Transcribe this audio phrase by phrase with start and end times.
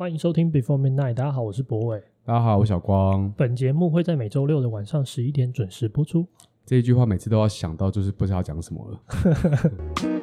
[0.00, 2.02] 欢迎收听 Before Midnight，大家好，我是博伟。
[2.24, 3.30] 大家好，我是小光。
[3.36, 6.26] 本节目会在每周六的晚上十一点准时播出。
[6.64, 8.98] 这一句话每次都要想到，就是不知道要讲什么了。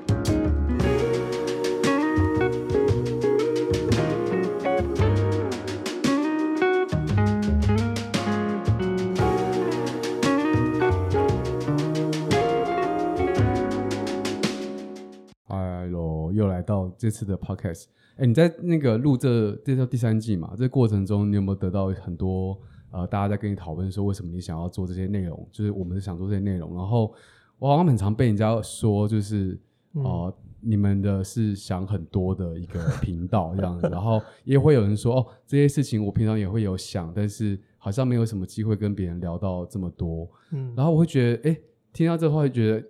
[16.98, 20.54] 这次的 podcast，哎，你在那个录这这叫第三季嘛？
[20.58, 22.60] 这个过程中，你有没有得到很多
[22.92, 25.48] 呃，大家在跟你讨论说，为什么你想要做这些内容？
[25.52, 26.76] 就是我们是想做这些内容。
[26.76, 27.14] 然后
[27.60, 29.60] 我好像很常被人家说，就是
[29.94, 33.88] 哦、呃嗯，你们的是想很多的一个频道这样子。
[33.92, 40.28] 然后也会有人说，哦，这些事情我平常也会有想，但是好像没有什么机会跟别人聊到这么多。
[40.52, 41.58] 嗯，然后我会觉得，哎，
[41.94, 42.88] 听到这话会觉得。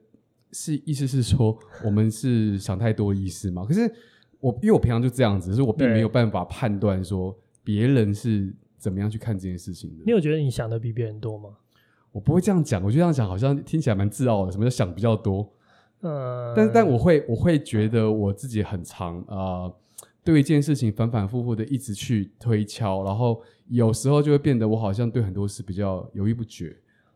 [0.52, 3.66] 是意思是说，我们是想太多意思吗？
[3.66, 3.82] 可是
[4.40, 10.04] 我因为我平常就这样子，所以我并没有办法判断说别人是怎么样去看这件事情的。
[10.06, 11.50] 你有觉得你想的比别人多吗？
[12.12, 14.52] 我不会这样讲，我觉得这样讲好像听起来蛮自傲的。
[14.52, 15.48] 什么叫想比较多？
[16.02, 19.76] 呃，但但我会我会觉得我自己很长啊、呃，
[20.24, 26.76] 对一件事情反反复复的一直去推敲，然后有时候就会变得我好像对很多事比较犹豫不决。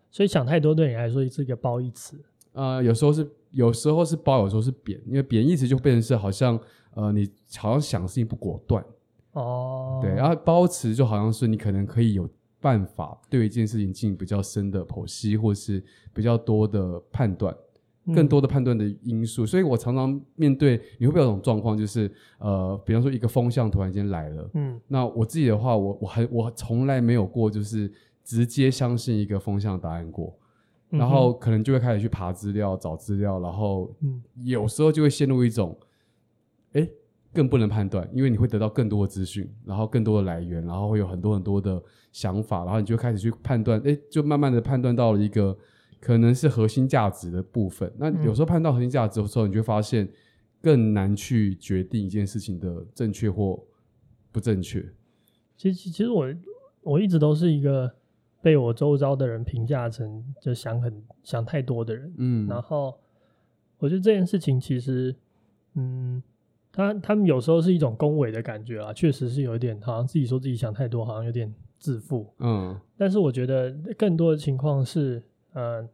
[0.09, 2.19] 所以想太多对你来说是一个褒义词。
[2.53, 6.59] 呃，有时候是有时候是褒，有时候是贬，因为贬义词就变成是好像
[6.93, 8.83] 呃，你好像想事情不果断
[9.33, 15.81] 哦，对，然后褒词就好像是你可能可以有办法对一件事情进行比较深的剖析，或是
[16.13, 17.55] 比较多的判断，
[18.13, 19.45] 更多的判断的因素。
[19.45, 19.47] 嗯。
[19.47, 27.91] 所以我常常面对你会不会有种状况，就是呃，比方说一个风向突然间来了，嗯，那我自己的话，我我还我从来没有过就是
[28.23, 30.37] 直接相信一个风向答案过。
[30.91, 33.89] 然后可能就会开始去爬资料、找资料，然后
[34.43, 35.77] 有时候就会陷入一种，
[36.73, 36.85] 哎，
[37.33, 41.81] 更不能判断，因为你会得到更多的资讯，然后更多的来源，然后会有很多很多的
[42.11, 45.57] 想法，然后你就开始去判断，哎，就慢慢的判断到了一个
[46.01, 47.89] 可能是核心价值的部分。
[47.97, 50.11] 那有时候判断核心价值的时候，你就会发现
[50.61, 53.63] 更难去决定一件事情的正确或
[54.29, 54.85] 不正确。
[55.55, 56.27] 其实，其实我
[56.81, 57.89] 我一直都是一个。
[58.41, 62.97] 被我周遭的人评价成就想很想太多的人，嗯，然后
[63.77, 65.15] 我觉得这件事情其实，
[65.75, 66.21] 嗯，
[66.71, 75.21] 他他们有时候是一种恭维的感觉啊，确实是有一点，好像自己说自己想太多，好像有点自负，嗯，但是我觉得更多的情况是，
[75.53, 75.87] 呃，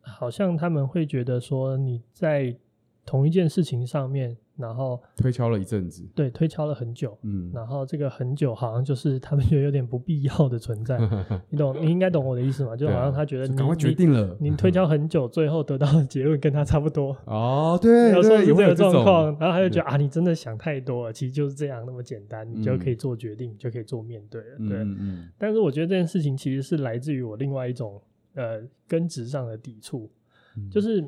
[0.00, 2.56] 好像他们会觉得说你在
[3.04, 4.36] 同一件事情上面。
[4.56, 10.96] 然后推敲了一阵子，对，推敲了很久，嗯，然后这个很久好像就是他们觉得有点不必要的存在，
[11.50, 12.76] 你懂，你应该懂我的意思嘛？
[12.76, 17.16] 就好像他觉得你赶快决定了，你，推 敲很久，最后得到的结论跟他差不多。
[17.24, 24.78] 哦，对，有时候有这个状况，然后他就觉得啊，你真的想太多了，其实就是这样那么简单，你就可以做决定，嗯、就可以做面对了，对。
[24.78, 25.28] 嗯嗯。
[25.36, 28.00] 但是我觉得这件事情其实是来自于我另外一种
[28.34, 30.08] 呃根植上的抵触，
[30.56, 31.04] 嗯、就是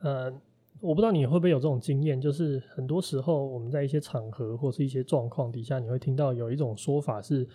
[0.00, 0.32] 呃。
[0.80, 7.46] 我不知道你会不会有这种经验，就是很多时候我们在一些场合或是一些状况底下，你会听到有一种说法是，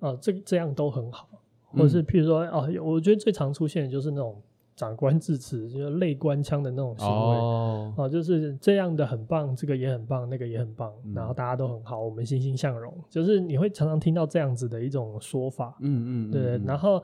[0.00, 1.28] 呃，这这样都很好，
[1.66, 4.40] 或者是譬如说，哦，我觉得最常出现的就是那种
[4.76, 17.02] 长官致辞，就是类官腔的那种行为，哦，呃，就是这样的很棒，这个也很棒，那个也很棒，然后大家都很好，我们欣欣向荣，就是你会常常听到这样子的一种说法，嗯嗯，对，然后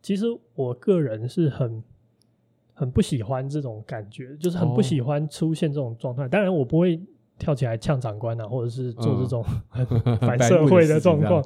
[0.00, 1.82] 其实我个人是很。
[2.74, 6.22] 很不喜欢这种感觉，就是很不喜欢出现这种状态。
[6.22, 6.30] Oh.
[6.30, 7.00] 当然，我不会
[7.38, 9.44] 跳起来呛长官啊，或者是做这种
[10.20, 11.44] 反社会的状况。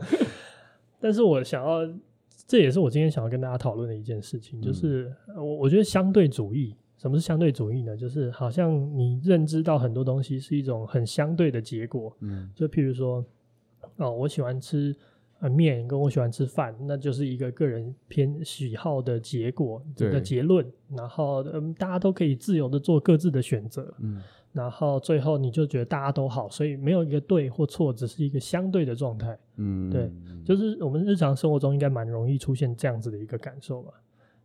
[1.00, 1.80] 但是我想要，
[2.46, 7.96] 这也是我今天想要跟大家讨论的一件事情，就是我我觉得相对主义，什么是相对主义呢？
[7.96, 12.16] 就是好像你认知到很多东西是一种很相对的结果。
[12.20, 13.24] 嗯，就譬如说，
[13.96, 14.94] 哦，我喜欢吃。
[15.38, 20.66] 呃，面跟我喜欢吃饭，那就是一个个人偏喜好的结果，这个结论。
[20.88, 23.92] 然后，嗯，大家都可以自由的做各自的选择。
[23.98, 29.38] 嗯，然后最后你就觉得大家都好，所以没有一个对或错，只是一个相对的状态。
[29.56, 30.10] 嗯，对，
[30.42, 33.92] 就是我们日常生活中应该蛮容易出现这样子的一个感受吧，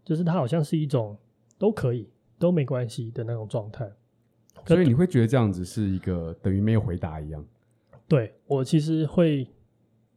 [0.03, 1.17] 就是它好像是一种
[1.57, 3.89] 都可以都没关系的那种状态。
[4.65, 7.45] 所以你会觉得这样子是一个等于没有回答一样？
[8.09, 9.47] 对，我其实会。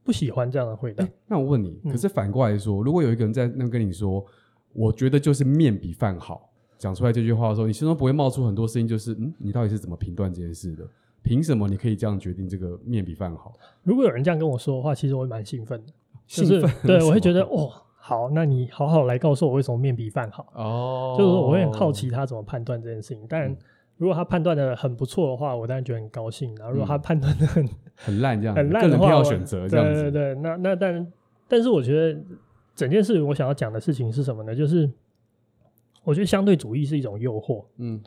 [0.05, 1.03] 不喜欢这样的回答。
[1.03, 4.25] 欸，那我问你，可是反过来说，嗯，如果有一个人在那跟你说，
[4.73, 10.87] 我觉得就是面比饭好，讲出来这句话的时候，你心中不会冒出很多声音，就是嗯，你到底是怎么评断这件事的？
[11.23, 13.53] 凭什么你可以这样决定这个面比饭好？
[13.83, 15.93] 如果有人这样跟我说的话，其实我会蛮兴奋的，
[16.27, 23.56] 就是对， 我会觉得哦，好，那你好好来告诉我为什么面比饭好哦，就是说我会很好奇他怎么判断这件事情，但。
[23.96, 26.52] 如果他判断的很不错的话，我当然觉得很高兴。
[26.56, 31.12] 然后如果他判断的很、嗯、很烂，这样很烂的话，选择这样对对对，那那但
[31.46, 32.20] 但是我觉得
[32.75, 34.52] 整件事我想要讲的事情是什么呢？
[34.52, 34.91] 就是
[36.02, 38.02] 我觉得相对主义是一种诱惑，嗯，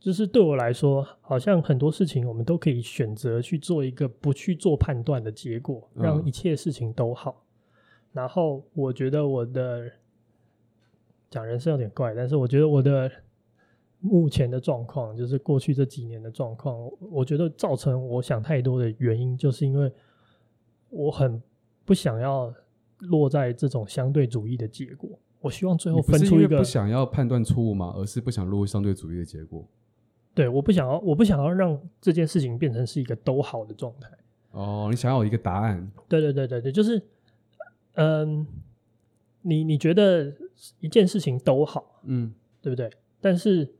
[0.00, 7.44] 就是对我来说，好像很多事情我们都可以选择去做一个不去做判断的结果，让一切事情都好。
[7.46, 9.88] 嗯、然后我觉得我的
[11.30, 13.08] 讲人生有点怪，但是我觉得我的。
[14.04, 19.90] 目前的状况就是过去这几年的状况，我觉得造成我想太多的原因，就是因为
[20.90, 21.40] 我很
[21.84, 22.52] 不想要
[22.98, 25.08] 落在这种相对主义的结果。
[25.40, 27.94] 我希望最后分出一个不想要判断错误吗？
[27.96, 29.64] 而是不想落入相对主义的结果。
[30.34, 34.10] 对，我不想要，我不想要让这件事情变成是一个都好的状态。
[34.50, 35.88] 哦，你想要有一个答案？
[36.08, 37.00] 对对对对对，就是，
[37.94, 38.44] 嗯，
[39.42, 40.34] 你你觉得
[40.80, 42.90] 一件事情都好，嗯，对不对？
[43.20, 43.72] 但是。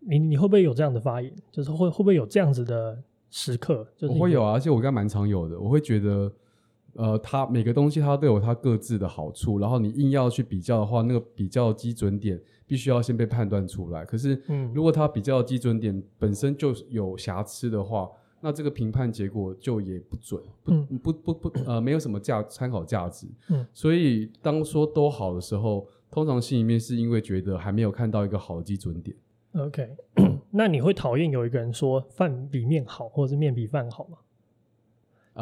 [0.00, 1.32] 你你会不会有这样的发言？
[1.52, 2.98] 就是会会不会有这样子的
[3.30, 3.86] 时刻？
[3.96, 5.60] 就是我会有啊，而且我应该蛮常有的。
[5.60, 6.32] 我会觉得，
[6.94, 14.04] 呃，它每个东西它都有它各自的好处，然后你硬要去比较的话，那个比较基准点必须要先被判断出来。
[14.04, 18.08] 可是，嗯，如果它比较基准点本身就有瑕疵的话，
[18.40, 23.26] 那这个评判结果就也不准，不、嗯、不不不呃，没有什么价参考价值。
[23.50, 29.14] 嗯，所以当说都好的时候，通常心里面是因为觉得还没有看到一个好的基准点。
[29.54, 29.96] OK，
[30.50, 34.18] 那你会讨厌有一个人说饭比面好，或者是面比饭好吗？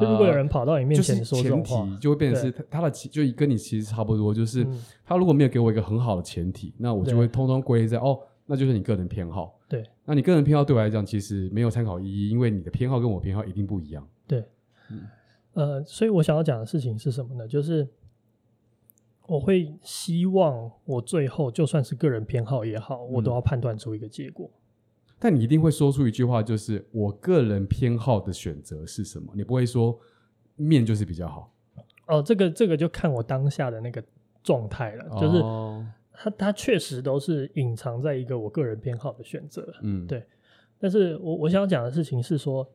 [0.00, 9.58] 就如果有人跑到你面前说这种话，呃就是、前提就会变成是他他的就跟你其实差不多，就是、嗯、他如果没有给我一个很好的前提，那我就会通通归在哦，那就是你个人偏好。
[9.68, 14.06] 对，那你个人偏好对我来讲其实没有参考意义，因为你的偏好跟我偏好一定不一样。
[14.26, 14.44] 对，
[14.90, 15.06] 嗯，
[15.54, 17.46] 呃，所以我想要讲的事情是什么呢？
[17.46, 17.86] 就是。
[19.28, 24.50] 我会希望我最后就算是个人偏好也好，我都要判断出一个结果。
[24.50, 25.14] 嗯。
[25.18, 29.30] 但你一定会说出一句话，就是我个人偏好的选择是什么？
[29.36, 30.00] 你不会说
[30.56, 31.52] 面就是比较好。
[32.06, 34.02] 哦，这个这个就看我当下的那个
[34.42, 35.04] 状态了。
[35.10, 35.20] 哦。
[35.20, 35.42] 就是
[36.10, 39.74] 它它确实都是隐藏在一个我个人偏好的选择。
[39.82, 40.24] 嗯，对。
[40.78, 42.66] 但是我我想讲的事情是说，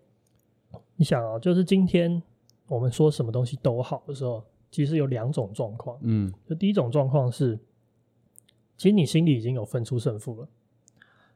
[0.98, 2.22] 你想啊，就是今天
[2.68, 4.44] 我们说什么东西都好的时候。
[4.74, 7.60] 其实有两种状况，嗯，就第一种状况是，
[8.76, 10.48] 其实你心里已经有分出胜负了。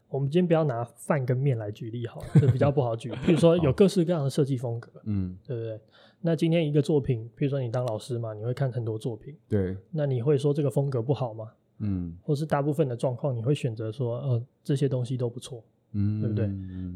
[0.10, 3.12] 我们今天不要拿饭跟面来举例好了，这比较不好举。
[3.28, 5.80] 比如说有各式各样的设计风格，嗯，对不对？
[6.22, 11.52] 那今天一个作品，比如说你当老师嘛，你会看很多作品，对，那你会说这个风格不好吗？
[11.78, 16.50] 嗯，或是大部分的状况，你会选择说，呃，这些东西都不错，嗯，对不对？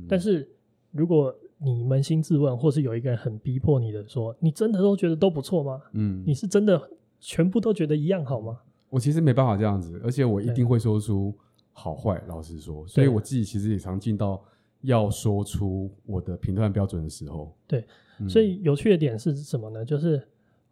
[0.09, 0.49] 但是
[0.89, 6.81] 如果你扪心自问，或是有一个人很逼迫你的说：“你真的都觉得都不错吗？”嗯，你是真的
[7.19, 8.59] 全部都觉得一样好吗？
[8.89, 11.33] 我其实没办法这样子，而且我一定会说出
[11.71, 12.21] 好坏。
[12.27, 14.43] 老实说，所以我自己其实也常进到
[14.81, 17.55] 要说出我的评断标准的时候。
[17.67, 17.85] 对，
[18.27, 19.85] 所以有趣的点是什么呢？
[19.85, 20.21] 就是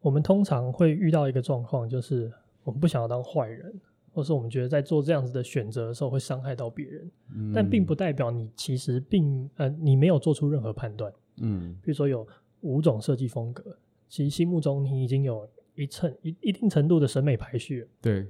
[0.02, 2.32] 我们通常会遇到一个状况，就是
[2.64, 3.74] 我们不想要当坏人。
[4.12, 11.12] 或是我们觉得在做这样子的选择的时候会伤害到别人，嗯，但并不代表你其实并呃你没有做出任何判断，
[11.42, 12.28] 嗯，比如说有
[12.62, 13.78] 五种设计风格，
[14.08, 18.28] 其实心目中你已经有一层一一定程度的审美排序，对，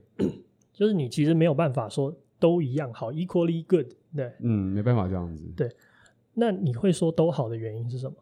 [0.73, 5.69] 就是你其实没有办法说都一样好，equally good，对，嗯，没办法这样子，对，
[6.33, 8.15] 那你会说都好的原因是什么？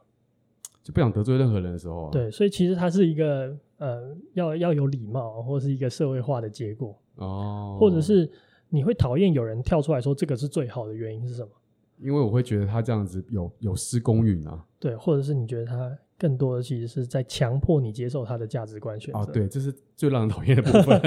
[0.84, 6.98] 就不想得罪任何人的时候啊，对，所以其实它是一个呃要要有礼貌或是一个社会化的结果。
[7.16, 8.30] 哦，或者是
[8.70, 11.50] 你会讨厌有人跳出来说这个是最好的原因是什么？
[12.00, 14.64] 因为我会觉得他这样子有有失公允啊。
[14.80, 19.20] 对，或者是你觉得他更多的其实是在强迫你接受他的价值观选择。
[19.20, 21.02] 哦，对，这是最让人讨厌的部分。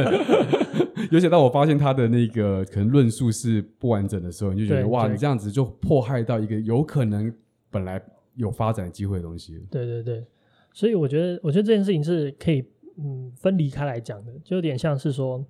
[1.12, 7.33] 尤其当我发现他的那个可能论述是不完整的时候，你就觉得哇，你这样子就迫害到一个有可能
[7.71, 8.02] 本来
[8.35, 9.64] 有发展机会的东西。
[9.71, 10.25] 对对对，
[10.73, 12.65] 所以我觉得，我觉得这件事情是可以
[12.97, 15.45] 嗯分离开来讲的，就有点像是说。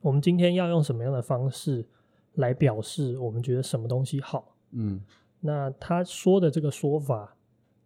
[0.00, 1.84] 我们今天要用什么样的方式
[2.34, 4.54] 来表示我们觉得什么东西好？
[4.70, 5.00] 嗯，
[5.40, 7.36] 那他说的这个说法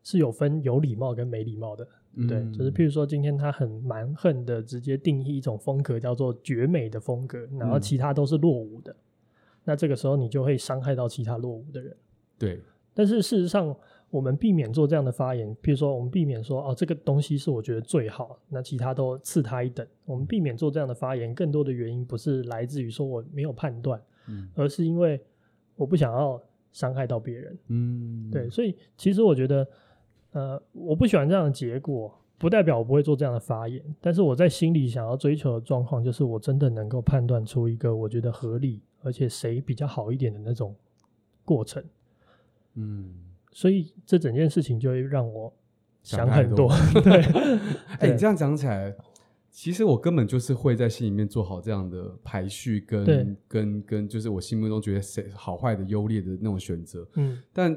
[0.03, 8.97] 是有分有礼貌跟没礼貌的，嗯、对，就是譬如说今天他很蛮横的直接定义一种风格叫做绝美的风格，然后其他都是落伍的，嗯、
[9.65, 11.97] 那这个时候你就会伤害到其他落伍的人。
[12.39, 12.61] 对，
[12.93, 13.75] 但是事实上。
[14.13, 19.87] 我们避免做这样的发言，比如说，我们避免说哦，这个东西是我觉得最好，那其他都次他一等。
[20.05, 25.19] 我们避免做这样的发言，更多的原因不是来自于说我没有判断，嗯，而是因为
[25.77, 26.39] 我不想要
[26.73, 28.51] 伤害到别人，嗯，对。
[28.51, 29.67] 所以其实我觉得，
[30.33, 33.83] 呃，我不喜欢这样的结果，不代表我不会做这样的发言。
[33.99, 40.77] 但是我在心里想要追求的状况，就是我真的能够判断出一个我觉得合理，而且谁比较好一点的那种。
[41.45, 41.83] 过程。
[42.75, 43.13] 嗯，
[43.53, 45.55] 所以这整件事情就会让我
[46.03, 46.69] 想很多。
[47.05, 47.23] 对，
[48.01, 48.95] 哎，你这样讲起来，
[49.51, 57.07] 其实我根本就是会在心里面做好这样的排序跟，跟跟跟，就是我心目中觉得谁好坏的优劣的那种选择。
[57.15, 57.77] 嗯，但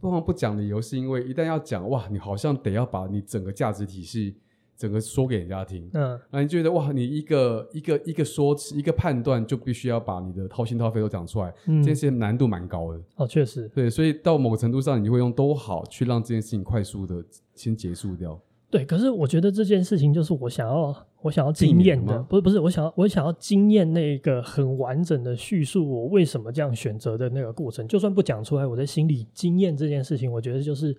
[0.00, 4.38] 不妨不讲理由，是因为一旦要讲，哇，你好像得要把你整个价值体系。
[4.78, 13.00] 整个说给人家听，嗯，那你觉得哇，你一个一个一个说辞，一个判断，就必须要把你的掏心掏肺都讲出来，嗯，这件事情难度蛮高的。
[13.16, 17.24] 哦，确实，对，所以到某个程度上，你就会用都好去让这件事情快速的
[17.56, 18.40] 先结束掉。
[18.70, 30.96] 对，可是我觉得这件事情就是我想要，我想要经验的，不是不是，我想要我想要经验那个很完整的叙述我为什么这样选择的那个过程，就算不讲出来，我在心里经验这件事情，我觉得就是。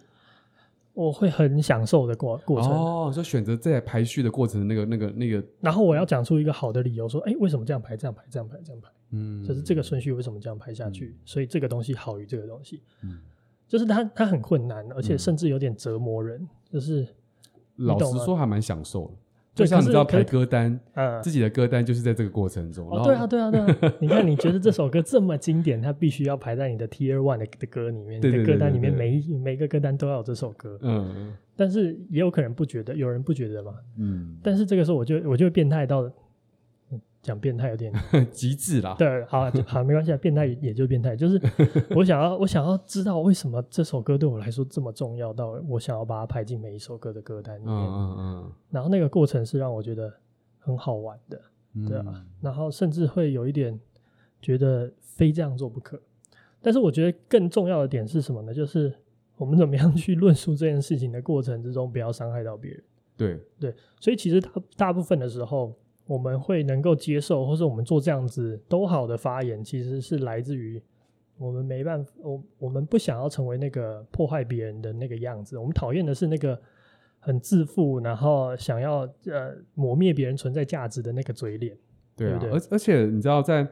[0.99, 8.89] 我会很享受的过过程哦，就选择在排序的过程那个、那个、那个，然后我要讲出一个好的理由，说，哎，为什么这样排、这样排、这样排、这样排？
[9.11, 11.15] 嗯，就是这个顺序为什么这样排下去？
[11.17, 13.17] 嗯、所以这个东西好于这个东西，嗯，
[13.65, 17.07] 就是它它很困难，而且甚至有点折磨人，嗯、就是
[17.77, 19.13] 老实说还蛮享受的。
[19.55, 22.89] 就像你知道排歌单，嗯，自己的歌单就是在这个过程中。
[22.89, 23.93] 哦，对啊，对啊，对啊。
[23.99, 30.79] 你看，你觉得这首歌这么经典，它必须要排在你的 Tier One 的的歌里面，的歌单里面，每一每个歌单都要有这首歌。
[30.81, 31.33] 嗯。
[31.55, 33.73] 但是也有可能不觉得，有人不觉得嘛？
[33.97, 34.37] 嗯。
[34.41, 36.09] 但是这个时候，我就我就变态到。
[37.21, 37.93] 讲变态有点
[38.31, 41.39] 极致啦，对，好好没关系，变态也就变态，就是
[41.95, 50.13] 我想要我想要知道为什么这首歌对我来说这么重要，到我想要把它排进每一首歌的歌单里面，嗯嗯嗯，然后那个过程是让我觉得
[50.59, 51.41] 很好玩的，
[51.87, 53.77] 对啊，嗯、然后甚至会有一点
[54.41, 56.01] 觉得非这样做不可，
[56.61, 58.53] 但是我觉得更重要的点是什么呢？
[58.53, 58.93] 就是
[59.35, 62.83] 我们怎么样去论述这件事情的过程之中，不要伤害到别人，
[63.17, 63.39] 对。
[63.59, 65.75] 对，所以其实大大部分的时候。
[66.09, 70.81] 我们会能够接受，或是我们做这样子都好的发言，其实是来自于
[71.37, 75.55] 我们没办法，我我们不想要成为那个破坏别人的那个样子。
[75.55, 76.59] 我们讨厌的是那个
[77.19, 81.77] 很自负，然后想要呃抹灭别人存在价值的那个嘴脸。
[82.15, 83.69] 对啊，而而且你知道在，在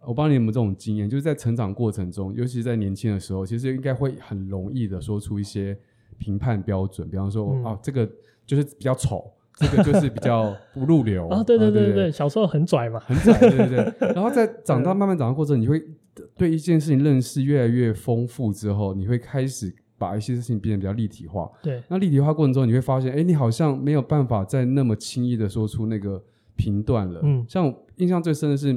[0.00, 5.76] 我不知道你有没有这种经验，就是在成长过程中，尤其是在年轻的时候，其实应该会很容易的说出一些
[6.16, 8.08] 评判标准，比方说、嗯、啊，这个
[8.46, 9.30] 就是比较丑。
[9.56, 14.08] 这个就是比较不入流啊，对对对对对，小时候很拽嘛，很拽，对对对。
[14.14, 15.82] 然后在长大慢慢长大过程，你会
[16.36, 21.48] 对一件事情认识越来越丰富之后，你会开始把一些事情变得比较立体化。
[21.62, 26.22] 对，那立体化过程中，你会发现，哎，你好像没有办法再那么轻易的说出那个
[26.56, 27.20] 评断了。
[27.22, 28.72] 嗯，像我印象最深的是，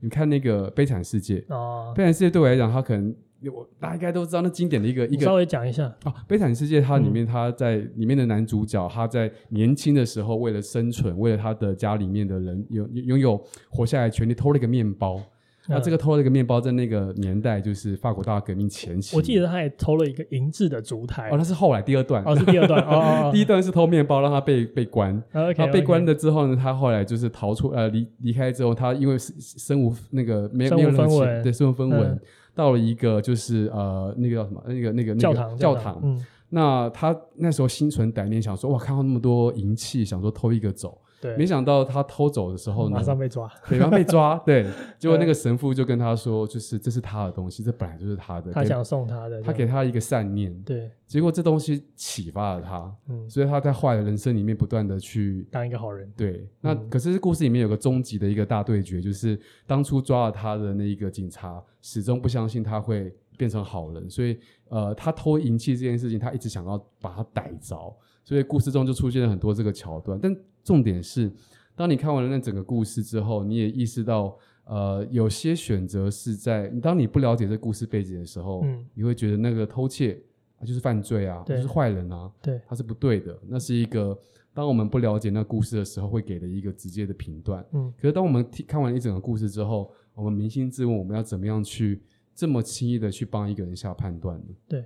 [0.00, 3.14] 你看那个《悲惨世界》哦，《悲惨世界》对我来讲，它可能。
[3.48, 15.20] 我大家应该都知道那经典的一个一个，稍微讲一下啊，《悲惨世界》它里面他在里面的男主角，他在年轻的时候为了生存，为了他的家里面的人有拥有活下来的权利，偷了一个面包。
[15.66, 19.16] 那这个偷了一个面包，在那个年代就是法国大革命前期。
[19.16, 21.30] 我记得他也偷了一个银质的烛台。
[21.30, 22.22] 哦，那是后来第二段。
[22.22, 22.82] 哦，是第二段。
[22.82, 25.16] 哦， 第一段是偷面包，让他被被关。
[25.32, 25.54] OK。
[25.56, 32.20] 然后被关了之后呢，他后来就是逃出呃离离开之后，他因为身无那个没有没有人情，对身无分文。
[32.54, 40.98] 到了一个就是呃那个叫什么那个那个那个教堂教堂，嗯，那他那时候心存歹念，想说哇，看到那么多银器，想说偷一个走。
[41.24, 44.36] 对，没想到他偷走的时候呢， 马上被抓，对，马上被抓。
[44.44, 44.66] 对，
[45.00, 48.52] 结果那个神父就跟他说，就是这是他的东西，这本来就是他的。
[48.52, 50.54] 他想送他的，他给他一个善念。
[50.64, 56.12] 对，结果这东西启发了他，嗯，所以他在坏的人生里面不断的去当一个好人。
[56.14, 64.38] 对，那可是故事里面有个终极的一个大对决，就是当初抓了他的那一个警察始终不相信他会变成好人，所以
[64.68, 71.30] 呃，他偷银器这件事情，他一直想要把他逮着，所以故事中就出现了很多这个桥段，但重点是。
[71.76, 80.22] 当你看完了那整个故事之后，你也意识到，呃，有些选择是在当你不了解这故事背景的时候，嗯，你会觉得那个偷窃
[80.60, 83.36] 啊就是犯罪啊，就是坏人啊，对，他是不对的。
[83.48, 84.16] 那是一个
[84.52, 87.66] 当我们不了解那故事的时候会给的一个直接的评断。
[87.72, 92.00] 嗯，可是当我们看完一整个故事之后，我们扪心自问，我们要怎么样去
[92.36, 94.54] 这么轻易的去帮一个人下判断呢？
[94.68, 94.84] 对，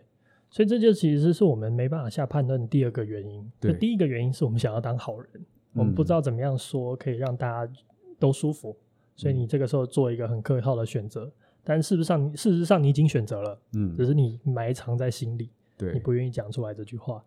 [0.51, 3.51] 所以这就其实是我们没办法下判断的第二个原因。
[3.61, 5.29] 对，第一个原因是我们想要当好人。
[5.75, 7.73] 我们不知道怎么样说可以让大家
[8.19, 8.77] 都舒服，
[9.15, 11.31] 所以你这个时候做一个很客套的选择，
[11.63, 17.23] 但事实上，事实上你已经选择了，嗯，只是你埋藏在心里，对，你不愿意讲出来这句话。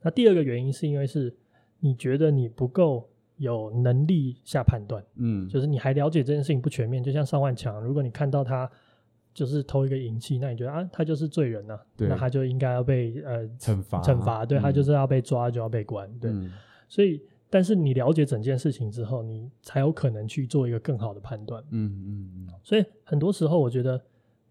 [0.00, 1.32] 那第二个原因是因为是
[1.78, 7.04] 你觉得你不够有能力下判断，嗯，就是你还了解这件事情不全面。
[7.04, 8.68] 就像尚万强，如果你看到他
[9.34, 16.32] 就是偷一个银器，那你觉得啊，他就是罪人啊，对，那他就应该要被呃惩罚，惩罚，对，他就是要被抓就要被关，对，
[16.88, 17.20] 所以。
[17.54, 21.62] 但是你了解整件事情之后，你才有可能去做一个更好的判断。
[21.68, 22.48] 嗯嗯嗯。
[22.62, 24.02] 所以很多时候，我觉得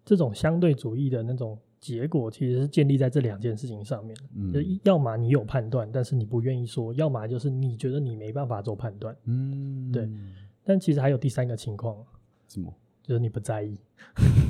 [0.05, 4.15] 这种相对主义的那种结果，其实是建立在这两件事情上面。
[4.35, 9.17] 嗯，就要么你有判断，但是你不愿意说；要么就是你觉得你没办法做判断。
[9.25, 10.07] 嗯，对。
[10.63, 11.97] 但其实还有第三个情况，
[12.49, 12.71] 什么？
[13.03, 13.77] 就是你不在意。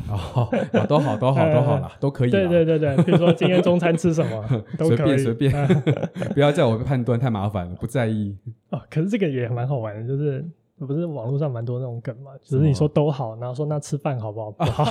[0.10, 0.50] 哦，
[0.88, 2.30] 都好，都好， 都好了，都可以。
[2.30, 4.44] 对对对对，比如说今天中餐吃什么，
[4.78, 8.36] 都可以随便随便， 不要叫我判断，太麻烦了，不在意。
[8.70, 10.46] 哦，可是这个也蛮好玩的，就是。
[10.84, 12.32] 不是网络上蛮多那种梗嘛？
[12.42, 14.50] 只是你说都好，然后说那吃饭好不好？
[14.50, 14.84] 不好。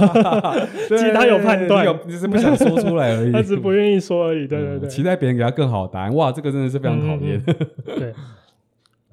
[0.87, 3.33] 其实他有判断，只是不想说出来而已。
[3.33, 4.47] 他只是不愿意说而已。
[4.47, 6.15] 对对对，期待别人给他更好的答案。
[6.15, 7.43] 哇，这个真的是非常讨厌。
[7.85, 8.15] 对，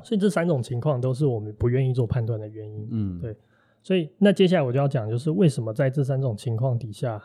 [0.04, 2.88] 所以这三种情况都是我们不愿意做判断的原因。
[2.92, 3.36] 嗯，对。
[3.84, 7.22] 所以那接下来我就要讲，就是为什么在这三种情况底下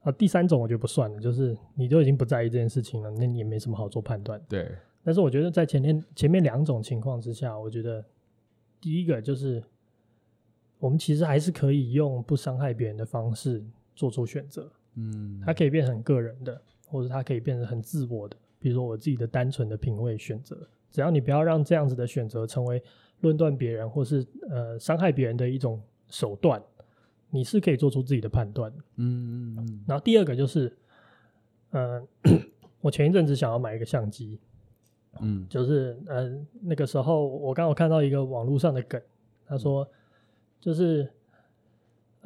[0.00, 4.40] 啊，第三种我就不算了，就是你都已经不在意这件事情了，那你也没什么好做判断。
[4.48, 4.70] 对。
[5.02, 8.04] 但是我觉得在前面前面两种情况之下，我觉得。
[8.78, 9.60] 第一个就是，
[10.78, 13.64] 我们其实还是可以用不伤害别人的方式
[13.96, 14.70] 做出选择。
[14.94, 18.36] 嗯，它可以变成很个人的，或者它可以变成很自我的。
[18.60, 20.56] 比如说我自己的单纯的品味选择，
[20.90, 22.80] 只要你不要让这样子的选择成为
[23.26, 26.62] 论断别人或是呃伤害别人的一种手段，
[27.30, 28.72] 你是可以做出自己的判断。
[28.96, 29.84] 嗯嗯嗯。
[29.86, 30.74] 然后第二个就是，
[31.70, 32.02] 呃，
[32.80, 34.38] 我前一阵子想要买一个相机。
[35.20, 36.30] 嗯，就是呃
[36.60, 39.00] 那个时候我刚好看到一个网络上的梗，
[39.46, 39.88] 他说
[40.60, 41.10] 就是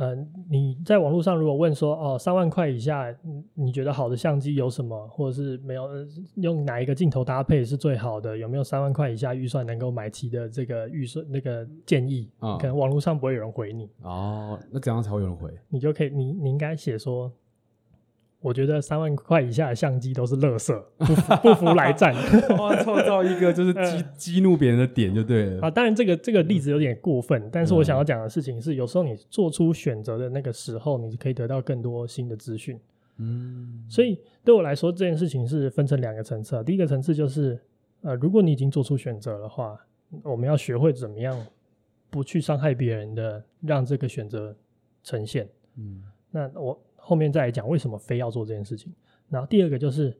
[0.01, 0.17] 呃
[0.49, 3.15] 你在网络上如果问说哦三万块以下
[3.53, 5.87] 你觉得好的相机有什么，或者是没有
[6.37, 15.53] 用哪一个镜头搭配是最好的，有没有三万块以下预算能够买齐的这个预算那个建议，嗯，可能网络上不会有人回你哦，那怎样才会有人回？
[15.69, 17.31] 你就可以你你应该写说。
[18.41, 22.15] 我觉得三万块以下的相机都是垃圾，不服不服来战。
[22.57, 25.61] 哇，创造一个就是激激怒别人的点就对了。
[25.61, 32.81] 啊，当然这个这个例子有点过分，嗯、但是我想要讲的事情是，有时候你做出选择的那个时候，你可以得到更多新的资讯。
[33.19, 36.65] 嗯，所以对我来说，这件事情是分成两个层次。
[36.65, 37.61] 第一个层次就是，
[38.01, 39.79] 呃，如果你已经做出选择的话，
[40.23, 41.39] 我们要学会怎么样
[42.09, 44.57] 不去伤害别人的，让这个选择
[45.03, 45.47] 呈现。
[45.77, 46.81] 嗯，那我。
[47.11, 48.95] 后面再来讲为什么非要做这件事情。
[49.29, 50.17] 然后第二个就是，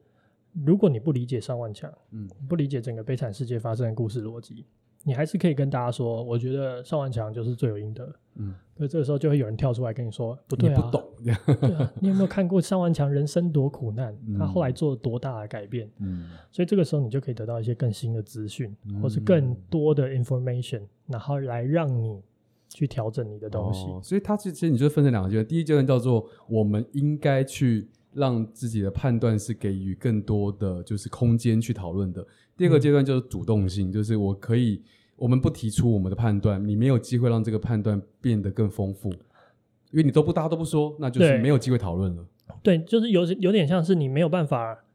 [0.65, 4.65] 如果你不理解尚万强，嗯，不理解整个悲惨世界发生的故事逻辑，
[5.05, 8.53] 你还是可以跟大家说，我觉得尚万强就是罪有应得，嗯。
[8.75, 16.29] 可这个时候就会有人跳出来跟你说，不对啊，不懂，对啊，你有没有看过尚万强人生多苦难，嗯，他后来做了多大的改变，嗯。
[16.51, 22.21] 所以这个时候你就可以得到一些更新的资讯，或是更多的 information，然后来让你。
[22.73, 25.45] 去调整你的东西，哦、所以它其实你就分成两个阶段。
[25.45, 32.25] 第一阶段叫做我们应该去让自己的判断是给予更多的就是空间去讨论的。
[32.55, 34.81] 第二个阶段就是主动性，嗯、就是我可以，
[35.17, 39.09] 我们不提出我们的判断，你没有机会让这个判断变得更丰富，
[39.91, 42.25] 因为你都不大家都不说，那就是没有机会讨论了。
[42.63, 44.85] 对，就是有有点像是你没有办法。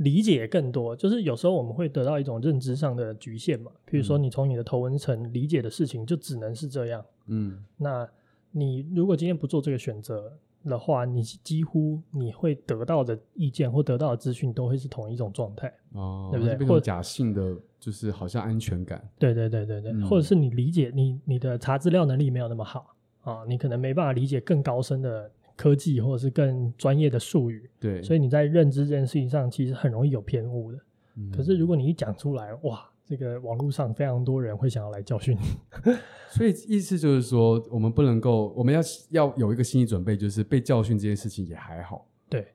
[0.00, 3.70] 理解更多，就是有时候我们会得到一种认知上的局限嘛。
[3.84, 7.04] 比如说，你从你的头文层理解的事情就只能是这样。
[7.26, 8.08] 嗯，那
[8.50, 10.32] 你如果今天不做这个选择
[10.64, 15.70] 的话，你几乎你会得到的意见或得到的资讯都会是同一种状态。
[15.92, 16.66] 哦，对不对？
[16.66, 19.06] 或假性的就是好像安全感。
[19.18, 25.30] 对对对对对，嗯、或者是你理解你你的查资料能力没有那么好啊，你可能没办法理解更高深的。
[25.60, 30.78] 科技或者是更专业的术语，对，所以你在认知这件事情上其实很容易有偏误的。
[31.16, 35.92] 嗯、可是如果你一讲出来，哇，这个网络上非常多人会想要来教训你。
[36.32, 42.06] 所以意思就是说，我们不能够，我们要要有一个心理准备，就是被教训这件事情也还好。
[42.30, 42.46] 对，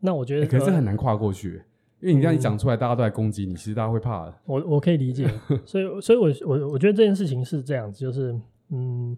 [0.00, 1.62] 那我觉得，欸、可是很难跨过去，
[2.00, 4.34] 因为你这样一讲出来，大家都在攻击你，其实大家会怕的。
[4.44, 5.30] 我我可以理解，
[5.64, 8.36] 所以所以我我我觉得这件事情是这样子，就是
[8.70, 9.16] 嗯。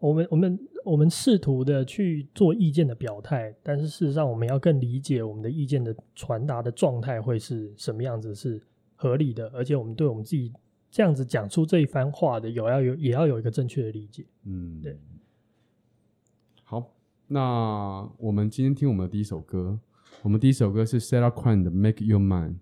[0.00, 0.56] 我们我们
[0.88, 8.60] 我们试图的去做意见的表态，但是事实上我们要更理解我们的意见的传达的状态会是什么样子是
[8.96, 10.50] 合理的，而且我们对我们自己
[10.90, 14.24] 这样子讲出这一番话的有要有也要有一个正确的理解。
[14.44, 14.98] 嗯，对。
[16.64, 16.94] 好，
[17.26, 19.78] 那我们今天听我们的第一首歌，
[20.22, 22.54] 我们第一首歌是 Sarah Kraan 的《Make Your Mind》。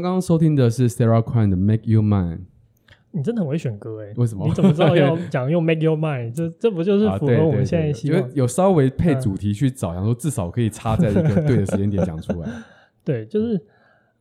[0.00, 2.40] 刚刚收听的是 Sarah Crane 的 Make You Mine。
[3.10, 4.46] 你真的很会选歌哎，为什么？
[4.46, 6.32] 你怎么知道要讲用 Make Your Mind？
[6.34, 8.20] 这这不就是符合我们现在希望？
[8.20, 12.48] 因为有稍微配主题去找，然后至少可以插在一个对的时间点讲出来。
[13.02, 13.60] 对，就是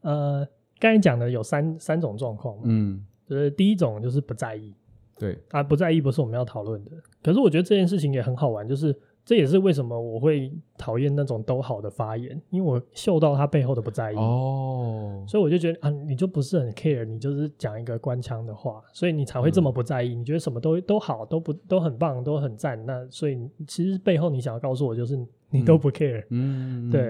[0.02, 0.48] 呃，
[0.80, 4.74] 刚才讲的有三三种状况，嗯，就是第一种就是不在意，
[5.20, 6.92] 对啊，不在意不是我们要讨论的。
[7.22, 8.98] 可是我觉得这件事情也很好玩，就是。
[9.28, 20.16] 这也是为什么我会讨厌那种都好的发言，因为我嗅到他背后的不在意哦，所以我就觉得啊，你就不是很 care，你就是讲一个官腔的话，所以你才会这么不在意。
[20.16, 23.38] 嗯、你觉得什么都都好，都不都很棒，都很赞，那所以
[23.68, 27.04] 其实背后你想要告诉我就是你都不 care，嗯，对。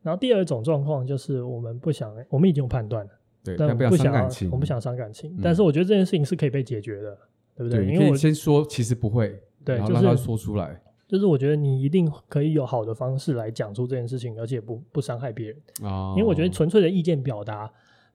[0.00, 3.10] 然后第二种状况就是我们不想，我们已经有判断了，
[3.42, 7.18] 对，但不想感情，我们不想伤感情，但是我觉得这件事情是可以被解决的，
[7.56, 7.84] 对不对？
[7.84, 10.80] 对，因为我先说其实不会，对，然后让他说出来。
[11.08, 15.56] 就是我觉得你一定可以有好的方式来讲出这件事情，而且不不伤害别人。
[15.82, 17.68] 哦，因为我觉得纯粹的意见表达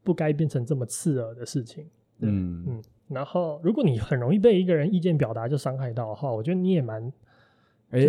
[0.04, 1.86] 不该变成这么刺耳的事情。
[2.20, 2.84] 嗯嗯。
[3.10, 7.12] 然后，如果你很容易被一个人意见表达就伤害到的话，我觉得你也蛮。
[7.94, 8.02] 哎，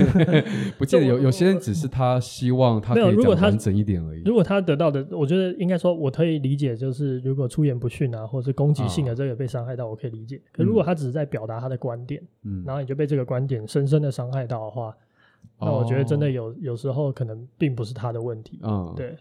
[0.78, 4.22] 不见得有有些人只是他希望他可以讲完整一点而已。
[4.24, 10.40] 如果他得到的，我觉得应该说，我可以理解，就是如果出言不逊啊，或者是攻击性的这个被伤害到，我可以理解。
[10.50, 14.96] 可如果他只是在表达他的观点，嗯，然后你就被这个观点深深的伤害到的话，
[15.60, 18.58] 那我觉得真的有有时候可能并不是他的问题。
[18.62, 19.14] 嗯，对。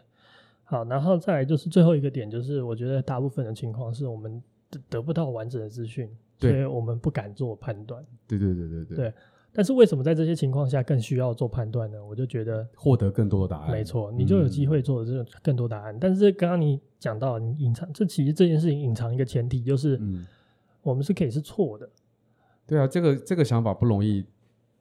[0.63, 4.41] 好，然后再来就是最后一个点，就是我觉得大部分的情况是我们
[4.89, 8.01] 得不到完整的资讯，所以我们不敢做判断。
[8.25, 8.95] 对对对对对。
[8.95, 9.13] 对。
[9.53, 11.97] 但是为什么在这些情况下更需要做判断呢？
[12.05, 15.93] 我就觉得获得更多的答案，没错，你就有机会做这种更多答案。
[15.93, 19.99] 嗯、但是刚刚你讲到你隐藏，这其实这件事情隐藏一个前提，就是
[20.81, 21.89] 我们是可以是错的。
[22.65, 24.25] 对啊，这个这个想法不容易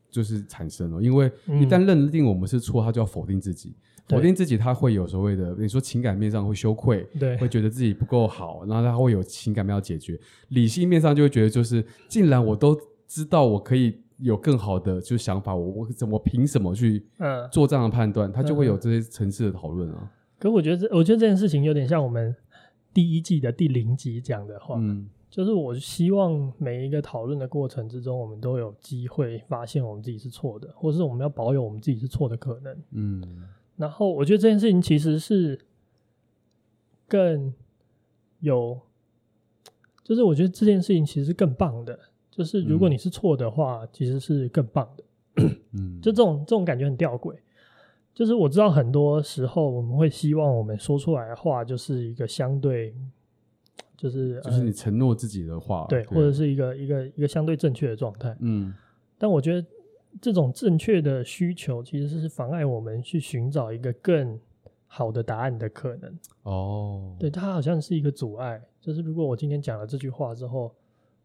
[0.09, 3.74] 就是产生了，因为一旦认定我们是错，他就要否定自己，
[4.06, 10.16] 否定自己，他会有所谓的，你说情感面上会羞愧，对，会觉得自己不够好，然后他会有情感面要解决，
[10.50, 12.78] 理性面上就会觉得就是，既然我都
[13.09, 14.00] 知道我可以。
[14.20, 17.04] 有更好的就想法，我我怎么凭什么去
[17.50, 18.30] 做这样的判断？
[18.30, 20.12] 嗯、他就会有这些层次的讨论啊。
[20.38, 22.35] 可我觉得这，我觉得这件事情有点像我们
[22.92, 33.48] 第一季的第零集讲的话，嗯，就是我希望每一个讨论的过程之中，我们都有机会发现我们自己是错的，或是我们要保有我们自己是错的可能，嗯。
[33.76, 35.59] 然后我觉得这件事情其实是
[37.09, 37.54] 更
[38.40, 38.78] 有，
[40.04, 41.98] 就是我觉得这件事情其实是更棒的。
[42.40, 45.44] 就是如果你是错的话，嗯、其实是更棒的。
[45.74, 47.37] 嗯， 就这种这种感觉很吊诡。
[48.14, 52.94] 就是我知道很多时候我们会希望我们说出来的话就是一个相对，
[53.94, 58.35] 就是就是你承诺自己的话，对，对或者是一个一个一个相对正确的状态。
[58.40, 58.72] 嗯，
[59.18, 59.68] 但我觉得
[60.18, 64.40] 这种正确的需求其实是妨碍我们去寻找一个更
[64.87, 66.18] 好的答案的可能。
[66.44, 68.62] 哦，对，它好像是一个阻碍。
[68.81, 70.74] 就是如果我今天讲了这句话之后。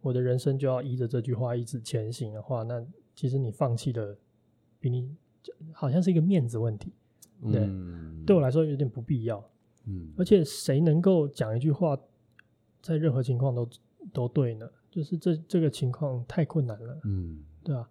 [0.06, 4.16] 我的人生就要依着这句话一直前行的话，那其实你放弃的
[4.80, 5.10] 比你
[5.74, 6.94] 好像是一个面子问题，
[7.52, 9.44] 对，嗯、对我来说有点不必要。
[9.88, 11.98] 嗯，而且谁能够讲一句话，
[12.84, 13.68] 在任何情况都
[14.14, 14.70] 都对呢？
[14.92, 17.02] 就是这这个情况太困难了。
[17.06, 17.90] 嗯，对啊。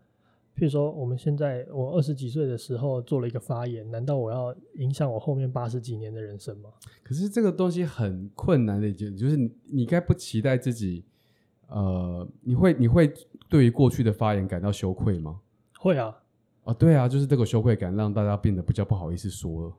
[0.56, 6.70] 譬如说，我们现在我二十几岁的时候做了一个发言，难道我要影响我后面八十几年的人生吗？
[7.02, 11.04] 可是这个东西很困难的一件，就是你你该不期待自己，
[11.68, 13.12] 呃，你会你会
[13.48, 15.40] 对于过去的发言感到羞愧吗？
[15.78, 16.16] 会啊，
[16.64, 19.72] 啊，对啊，就是这个羞愧感让大家变得比较不好意思说了。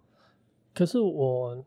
[0.74, 1.64] 可是我。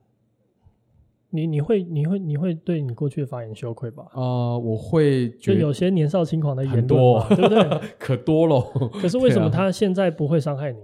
[1.30, 4.04] 你你会你会你会对你过去的发言羞愧吧？
[4.12, 7.80] 啊、呃，我会觉得就有些年少轻狂的言多对不对？
[8.00, 8.58] 可多了。
[8.94, 10.80] 可是为什么他现在不会伤害你？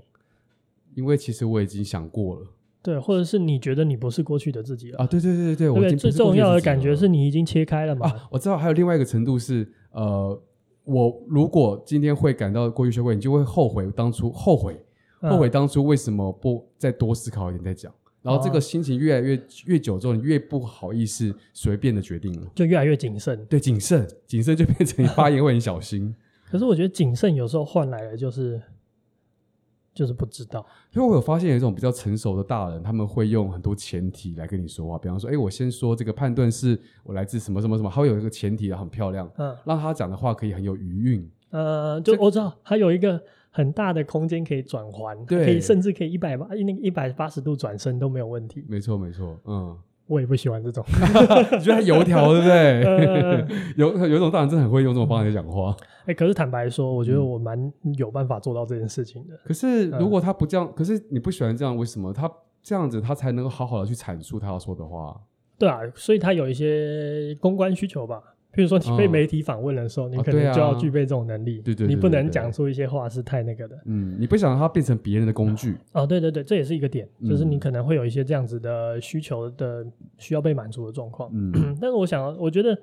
[0.97, 2.47] 因为其实我已经想过了。
[2.85, 5.07] 对，或者是你觉得你不是过去的自己了啊？
[5.07, 8.07] 对对对对对，我最重要的感觉是你已经切开了嘛？
[8.07, 10.39] 啊，我知道还有另外一个程度是，呃，
[10.85, 14.79] 我如果今天会感到过去羞愧，你就会后悔当初后悔
[15.19, 17.91] 后悔当初为什么不再多思考一点再讲。
[18.21, 23.43] 然后这个心情越来越越久之后，你越不好意思随便的决定了，就越来越谨慎。
[23.47, 26.15] 对，谨慎，谨慎就变成你发言会很小心。
[26.51, 28.61] 可是我觉得谨慎有时候换来的就是
[29.95, 30.67] 就是不知道。
[30.93, 34.99] 因为我有发现有一种比较成熟的大人，他们会用很多前提来跟你说话。
[34.99, 41.31] 比方说，哎，我先说这个判断是我来自什么什么什么，他会有一个前提很漂亮，嗯，让他讲的话可以很有余韵。
[41.51, 43.23] 呃，就我知道还有一个。
[43.57, 48.65] 很大的空间可以转环，对，可以甚至可以一百八那个一百八十度转身都没有问题。
[48.69, 50.85] 没错没错，嗯，我也不喜欢这种，
[51.53, 52.83] 你觉得他油条对不对？
[52.85, 55.75] 呃 有有一种大人真的很会用这种方式讲话。
[56.03, 59.35] 哎、欸，可是坦白说，我觉得我蛮有办法做到这件事情的。
[59.35, 62.31] 嗯、可是如果他不这样，可是你不喜欢这样，为什么他
[62.63, 65.19] 这样子他才能够好好的去阐述他要说的话？
[65.59, 68.21] 对啊，所以他有一些公关需求吧。
[68.55, 71.61] 譬如说，你被媒体访问的时候，嗯、你可能就要具备这种能力。
[71.61, 73.79] 对对，你不能讲出一些话是太那个的。
[73.87, 75.77] 嗯，你不想让它变成别人的工具。
[75.93, 79.85] 哦，对对对，这也是一个点，就是你可能会有一些这样子的需求的
[80.19, 81.31] 需要被满足的状况。
[81.35, 82.79] 嗯， 但是我想，我觉得。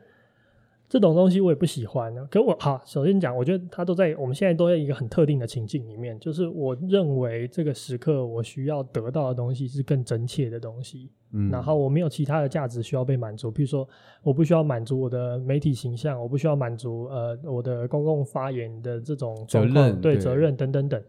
[0.91, 2.27] 这种东西我也不喜欢呢。
[2.29, 11.09] 可我好，首先讲，我觉得它都在我们现在都在一个很特定的情境里面，就是我认为这个时刻我需要得到的东西是更真切的东西。
[11.31, 13.87] 嗯，然后我没有其他的价值需要被满足，比如说
[14.21, 21.01] 我不需要满足我的媒体形象，我不需要满足呃我的公共发言的这种责任，对，责任等等等。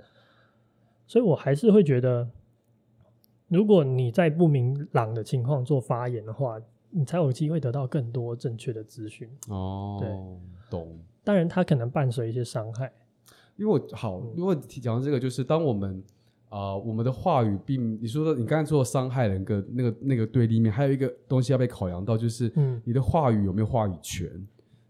[1.09, 2.29] 所以我还是会觉得，
[3.49, 6.61] 如果你在不明朗的情况做发言的话。
[6.93, 9.97] 你才有机会得到更多正确的资讯哦。
[9.99, 10.09] 对，
[10.71, 10.99] 懂。
[11.25, 12.93] 当然，它可能伴随一些伤害。
[13.57, 16.03] 因为我好，如果讲到这个，就是当我们
[16.49, 22.53] 啊、呃，我们的话语并你说的，你刚才说的伤害人个那个那个对立面，还有一个东西要被考量到，就是
[22.85, 24.29] 你的话语有没有话语权。
[24.29, 24.47] 嗯、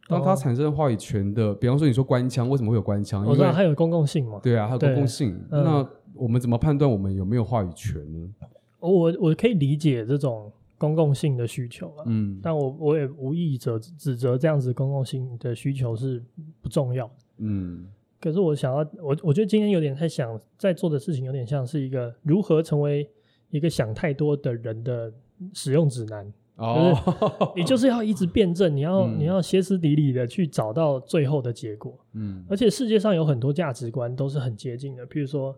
[0.08, 3.26] 当它产生话语权的，比方说你说官腔，为什么会有官腔？
[3.26, 4.40] 我知道它有公共性嘛。
[4.42, 5.38] 对啊，还有公共性。
[5.50, 8.32] 嗯、那我们怎么判断我们有没有话语权呢？
[8.78, 10.50] 我我可以理解这种。
[10.82, 16.20] 公共性的需求了，嗯，但我我也无意指指责这样子公共性的需求是
[16.60, 17.86] 不重要，嗯，
[18.20, 23.08] 可是我想要，我我觉得今天有点在想，在做的事情有点像是一个如何成为
[23.50, 25.12] 一个想太多的人的
[25.54, 35.56] 使用指南，哦，就是你就是要一直辩证，你要、嗯、你要歇斯底里的去找到最后的结果，嗯，而且世界上有很多价值观都是很接近的，譬如说，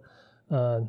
[0.49, 0.87] 呃。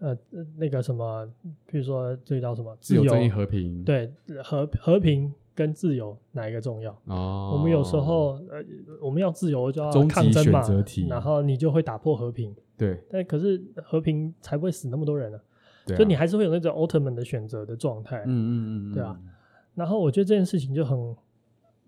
[0.00, 0.16] 呃，
[0.56, 1.26] 那个什么，
[1.66, 2.76] 比如说这个叫什么？
[2.80, 3.84] 自由、正义、和平。
[3.84, 6.90] 对，和和平跟自由哪一个重要？
[7.04, 8.64] 哦，我们有时候呃，
[9.00, 10.62] 我们要自由就要抗争嘛，
[11.08, 12.54] 然后你就会打破和平。
[12.76, 15.38] 对，但可是和平才不会死那么多人呢。
[15.86, 18.24] 对，所以你还是会有那种奥特曼的选择的状态。
[18.24, 19.20] 嗯嗯嗯，对啊。
[19.74, 21.14] 然后我觉得这件事情就很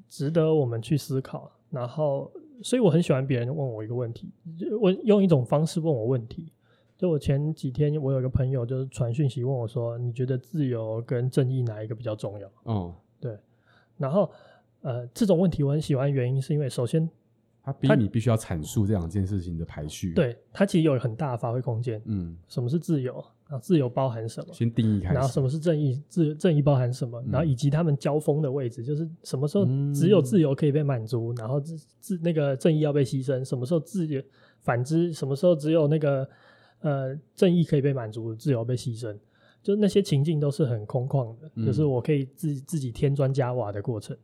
[0.08, 1.50] 值得我们去思考。
[1.70, 2.30] 然后，
[2.62, 4.30] 所以我很喜欢别人问我一个问题，
[4.78, 6.52] 我用一种方式问我问题。
[7.02, 13.36] 就我前几天，我有一个朋友就是传讯息问我说：“你觉得自由跟正义哪一个比较重要？”哦，对。
[13.96, 14.30] 然后，
[14.82, 17.10] 呃，这种问题我很喜欢，原因是因为首先，
[17.60, 20.14] 他逼你必须要阐述这两件事情的排序。
[20.14, 22.00] 对，它其实有很大的发挥空间。
[22.04, 23.14] 嗯，什么是自由？
[23.48, 24.54] 然后自由包含什么？
[24.54, 25.14] 先定义开始。
[25.14, 26.00] 然后什么是正义？
[26.08, 27.20] 自正义包含什么？
[27.28, 33.44] 然后以及他们交锋的位置，就是什么时候只有自由可以被满足，然后自自那个正义要被牺牲？
[33.44, 34.22] 什么时候自由
[34.60, 35.12] 反之？
[35.12, 36.28] 什么时候只有那个？
[36.82, 39.16] 呃，正义可以被满足，自由被牺牲，
[39.62, 44.16] 就那些情境都是很空旷的，嗯、就是我可以自自己添砖加瓦的过程。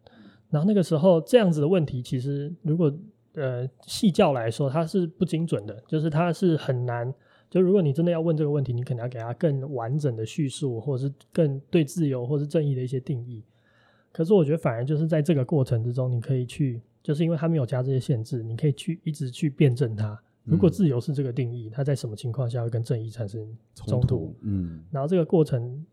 [0.51, 2.93] 然后那个时候这样子的问题，其实如果
[3.35, 7.13] 呃细教来说，它是不精准的，就是它是很难。
[7.51, 13.43] 就如果你真的要问这个问题，你可能要给他更完整的叙述，或者是更对自由或是正义的一些定义。
[14.13, 20.21] 可是我觉得反而就是在这个过程之中，你可以去，就是因为他没有加这些限制，你可以去一直去辩证它。
[20.49, 24.35] 如果自由是这个定义，它在什么情况下会跟正义产生冲突？
[24.41, 25.85] 嗯，然后这个过程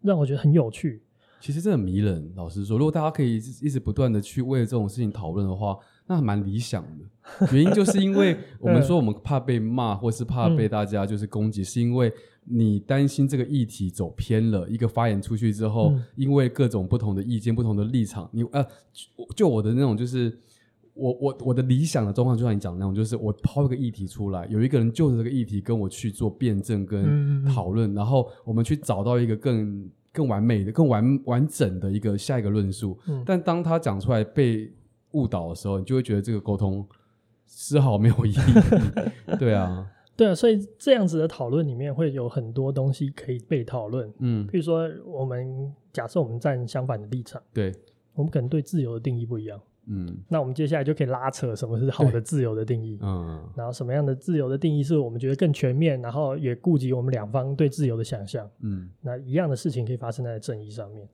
[0.00, 1.02] 让我觉得很有趣。
[1.40, 2.32] 其实这很迷人。
[2.34, 7.46] 老实说，如果大家可以一直不断的去为这种事情讨论的话，那还蛮理想的。
[7.52, 12.12] 原因就是因为 我们说我们怕被骂，或是怕被大家就是攻击，嗯、是因为
[12.44, 14.68] 你担心这个议题走偏了。
[14.68, 18.64] 一个发言出去之后，嗯、因为各种不同的意见、不同的立场，你呃，
[19.36, 20.38] 就我的那种就是。
[20.98, 32.98] 我我我的理想的状况，就像你讲的那种，就是我抛一个议题出来，有一个人就着这个议题跟我去做辩证跟讨论，嗯嗯嗯，然后我们去找到一个更更完美的、更完完整的一个下一个论述。
[33.06, 34.70] 嗯、但当他讲出来被
[35.12, 36.84] 误导的时候，你就会觉得这个沟通
[37.46, 38.34] 丝毫没有意义。
[39.38, 44.12] 对啊，对啊，所以这样子的讨论里面会有很多东西可以被讨论。
[44.18, 47.72] 嗯，比如说我们假设我们站相反的立场，对，
[48.14, 49.60] 我们可能对自由的定义不一样。
[49.90, 61.08] 嗯，那我们接下来就可以拉扯什么是好的自由的定义，嗯，然后什么样的自由的定义是我们觉得更全面，然后也顾及我们两方对自由的想象，嗯，那一样的事情可以发生在正义上面。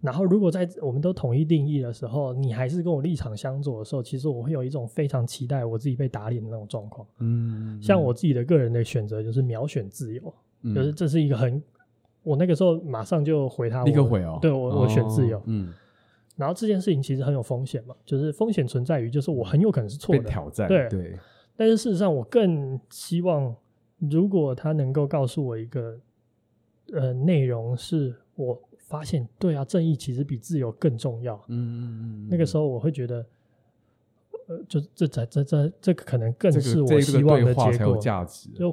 [0.00, 10.34] 然后如果在我们都统一定义的时候，你还是跟我立场相左的时候，其实我会有一种非常期待我自己被打脸的那种状况，嗯，像我自己的个人的选择就是秒选自由，
[10.74, 11.62] 就是这是一个很，
[12.22, 15.72] 我那个时候马上就回他，立刻回哦，对我我选自由，嗯。
[16.36, 21.18] 然后这件事情其实很有风险嘛，就是风险存在于，就是我很有可能是错的，挑战，对对。
[21.56, 23.56] 但是事实上，我更希望，
[23.98, 25.98] 如果他能够告诉我一个，
[26.92, 31.34] 呃，内容是我发现，对啊，正义其实比自由更重要。
[31.48, 32.28] 嗯嗯嗯。
[32.30, 33.26] 那个时候我会觉得，
[34.48, 38.50] 呃，就这这这这这个可能更是我希望的结果，这个、才有价值。
[38.50, 38.70] 就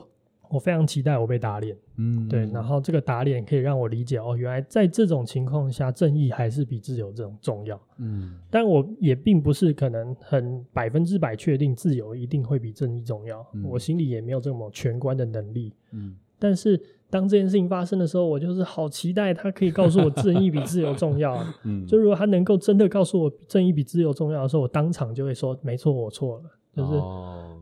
[0.50, 16.80] 我非常期待我被打脸，嗯，对，然后这个打脸可以让我理解哦，原来在这种情况下，正义还是比自由这种重要，嗯，但我也并不是可能很百分之百确定自由一定会比正义重要，嗯，我心里也没有这么全观的能力，嗯，但是
[17.10, 26.44] 当这件事情发生的时候，我就是好期待他可以告诉我正义比自由重要， 嗯，就如果他能够真的告诉我正义比自由重要的时候，我当场就会说没错，我错了，
[26.76, 26.94] 就是。
[26.94, 27.58] 哦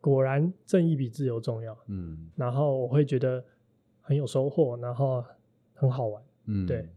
[0.00, 1.76] 果然，正义比自由重要。
[1.88, 3.44] 嗯，然后我会觉得
[4.00, 5.24] 很有收获，然后
[5.74, 6.22] 很好玩。
[6.46, 6.88] 嗯，对，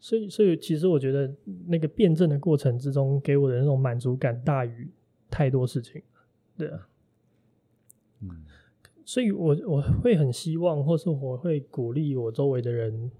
[0.00, 1.32] 所以，所以其实我觉得
[1.66, 4.90] 那个辩证的过程之中，给我的那种满足感大于
[5.30, 6.02] 太多事情。
[6.56, 6.88] 对啊，
[8.22, 8.44] 嗯，
[9.04, 13.10] 所以我我会很希望，或是我会鼓励我周围的人，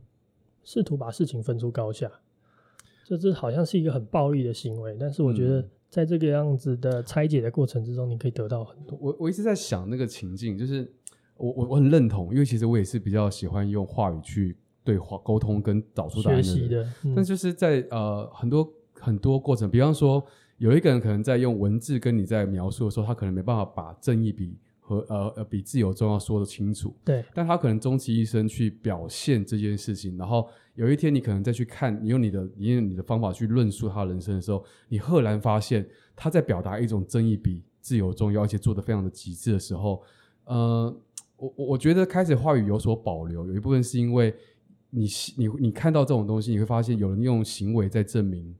[0.64, 2.10] 试图把事情分出高下。
[3.04, 5.68] 这这好像是一个很暴力的行为，但是我觉得。
[5.96, 8.98] 嗯在这个样子的拆解的过程之中，你可以得到很多。
[9.00, 10.86] 我我一直在想那个情境，就是
[11.38, 14.54] 我我我很认同，因为其实我也是比较喜欢用话语去
[14.84, 16.68] 对话沟通跟找出答案的人。
[16.68, 20.22] 的嗯、但就是在呃很多很多过程，比方说
[20.58, 24.54] 有一个人可能在用文字跟你在描述的时候，他可能没办法把正义比
[24.86, 26.94] 和呃呃比自由重要说得清楚。
[27.04, 30.48] 对，但他可能终其一生去表现这件事情，然后。
[30.76, 40.02] 有一天，你可能再去看，你用你的，你用你的方法去论述他人生的时候，你赫然发现他在表达一种正义比自由重要，而且做得非常的极致的时候，
[40.44, 40.94] 呃，
[41.38, 44.34] 我我我觉得开始话语有所保留，有一部分是因为
[44.90, 48.54] 你你你看到这种东西，你会发现有人用行为在证明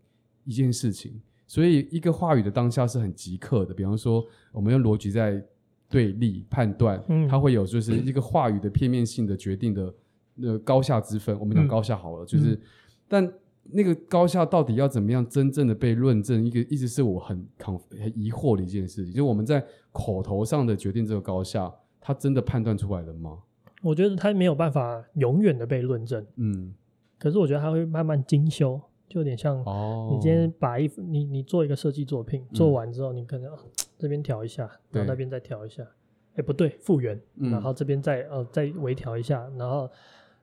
[0.44, 3.74] 一件事情，所以一个话语的当下是很即刻的。
[3.74, 5.44] 比方说，我们用逻辑在
[5.88, 9.92] 对立判断，嗯，它会有就是一个话语的片面性的决定的。
[10.38, 12.60] 那高下之分，我们讲高下好了，嗯、就是，
[13.08, 13.26] 但
[13.62, 16.44] 那个高下到底要怎么样真正的被论证？
[16.44, 17.74] 一个一直是我很很
[18.14, 23.38] 疑惑的一件事情，就是我们在口头上的决定这个高下，他真的判断出来了吗？
[23.82, 26.74] 我觉得他没有办法永远的被论证，嗯，
[27.18, 33.50] 可是我觉得他会慢慢精修，就有点像哦，你今天把一你你做一个设计作品，嗯、做完之后，你可能
[33.98, 35.86] 这边调一下，然后那边再调一下，
[36.36, 39.90] 哎不对，复原，嗯、然后这边再呃再微调一下，然后。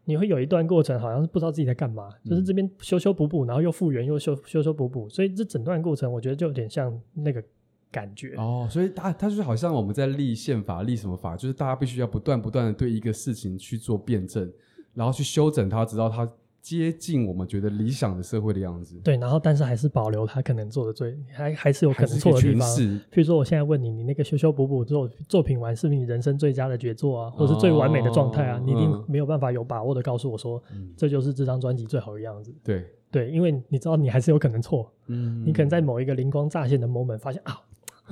[0.06, 7.42] 你会有一段过程，好像是不知道自己在干嘛，嗯、就是这边修修补补，然后又复原，又修修修补补，所以这整段过程，我觉得就有点像那个
[7.90, 8.36] 感觉。
[8.36, 14.52] 哦，所以他他就是好像我们在立宪法、立什么法，就是大家必须要不断不断的对一个事情去做辩证，
[14.94, 16.30] 然后去修整它，直到它。
[16.64, 22.66] 接近我们觉得理想的社会的样子，对，然后但是还是保留他可能做的最，还还是有可能错的地方。
[22.66, 28.58] 譬如说，我现在问你，你那个修修补补之后作品完，是不是你人生最佳的杰作啊，或是最完美的状态啊？
[28.58, 32.56] 哦、你一定没有办法有把握的告诉我说，嗯、这就是这张专辑最好的样子。
[32.64, 34.90] 对对，因为你知道，你还是有可能错。
[35.08, 37.60] 嗯，你可能在某一个灵光乍现的 moment 发现啊，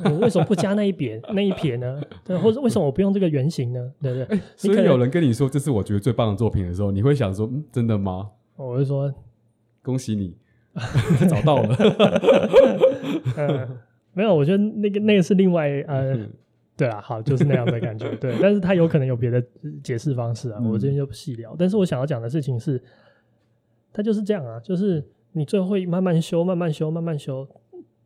[0.03, 2.01] 我为什么不加那一撇 那一撇呢？
[2.25, 3.91] 对，或者为什么我不用这个原型呢？
[4.01, 4.37] 对不对？
[4.37, 8.29] 欸、所以有人跟你说这是我觉得最棒的作品的时候，你会想说，嗯，真的吗？
[8.55, 9.13] 我就说，
[9.81, 10.35] 恭喜你
[11.29, 11.75] 找到了。
[13.35, 13.67] 呃，
[14.13, 16.17] 没有，我觉得那个那个是另外呃，
[16.77, 18.37] 对啊，好，就是那样的感觉，对。
[18.41, 19.43] 但是他有可能有别的
[19.83, 21.55] 解释方式啊，我这边就不细聊。
[21.57, 22.81] 但是我想要讲的事情是，
[23.93, 27.47] 他就是这样啊，就是你最后会慢慢修，慢慢修，慢慢修。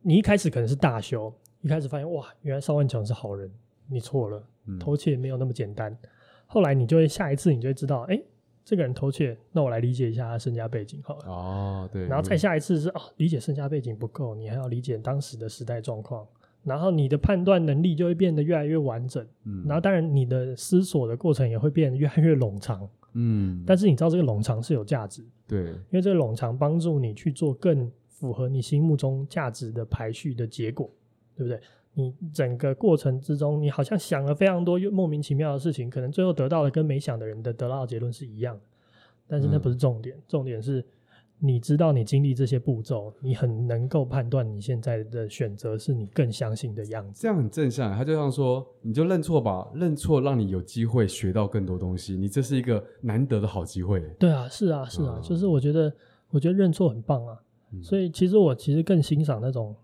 [0.02, 1.32] 你一开始可能是大修，
[1.62, 3.50] 一开始发现哇，原来邵万强是好人，
[3.88, 4.42] 你错了，
[4.78, 5.90] 偷窃没有那么简单。
[5.92, 5.98] 嗯、
[6.46, 8.24] 后来你就会下一次，你就会知道，哎、欸，
[8.66, 11.24] 这个人偷窃，那我来理解一下他身家背景好了。
[11.26, 12.04] 哦，对。
[12.08, 16.26] 然后再下一次是哦，理解身家背景不够，你还要理解当时的时代状况。
[16.64, 30.90] 然后你的判断能力就会变得越来越完整，嗯，然后当然你的思索的过程也会变得越来越冗长，嗯，但是你知道这个冗长是有价值，对，因为这个冗长帮助你去做更符合你心目中价值的排序的结果，
[31.36, 31.60] 对不对？
[31.96, 38.62] 你整个过程之中，你好像想了非常多又莫名其妙的事情，可能最后得到的跟没想的人的得到的结论是一样的，
[39.26, 40.86] 但是那不是重点，嗯，重点是。
[41.38, 47.20] 你知道，你经历这些步骤，你很能够判断你现在的选择是你更相信的样子。
[47.20, 52.16] 这样很正向，他就像说，你就认错吧，认错让你有机会学到更多东西。
[52.16, 54.00] 你这是一个难得的好机会。
[54.18, 55.92] 对啊，是啊，是啊，嗯、就是我觉得，
[56.30, 57.38] 我觉得认错很棒啊。
[57.74, 59.76] 嗯、所以其实我其实更欣赏那种。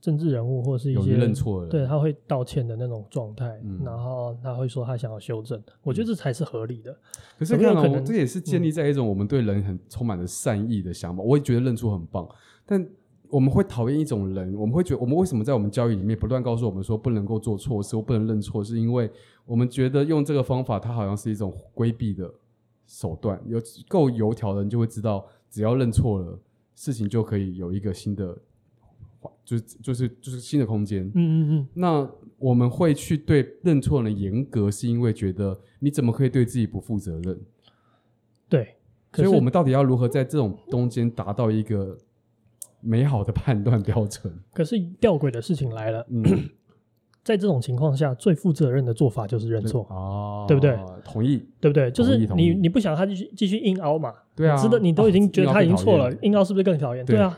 [0.00, 6.96] 政治人物或是一些认错对，他会道歉的那种状态，嗯、然后他会说他想要修正，嗯、我觉得这才是合理的。
[7.38, 11.22] 可是看到这也是建立在一种我们对人很充满了善意的想法。
[11.22, 12.26] 嗯、我也觉得认错很棒，
[12.64, 12.88] 但
[13.28, 19.10] 我们会讨厌一种人，我们会觉得我们为什么在我们教育里面不断告诉我们说不能够做错事或不能认错，是因为
[19.44, 22.32] 我们觉得用这个方法，它好像是一种规避的
[22.86, 23.38] 手段。
[23.46, 26.38] 有够油条的人就会知道，只要认错了，
[26.74, 28.34] 事情就可以有一个新的。
[29.50, 31.66] 就是就是就是新的空间，嗯嗯嗯。
[31.74, 37.40] 那我们会去对认错人严格，是因为觉得你怎么可以对自己不负责任？
[38.48, 38.76] 对，
[39.12, 41.98] 所以我们到底要如何在这种中间达到一个
[42.80, 44.32] 美好的判断标准？
[44.52, 46.22] 可是吊诡的事情来了，嗯，
[47.24, 50.78] 在这种情况下，最负责任的做法就是认错哦，对不对？
[51.04, 51.90] 同意，对不对？
[51.90, 54.14] 就是你你不想他继续继续硬凹嘛？
[54.36, 57.04] 对啊，值得你都已经觉得他已经错了，硬凹是不是更讨厌？
[57.04, 57.36] 对啊。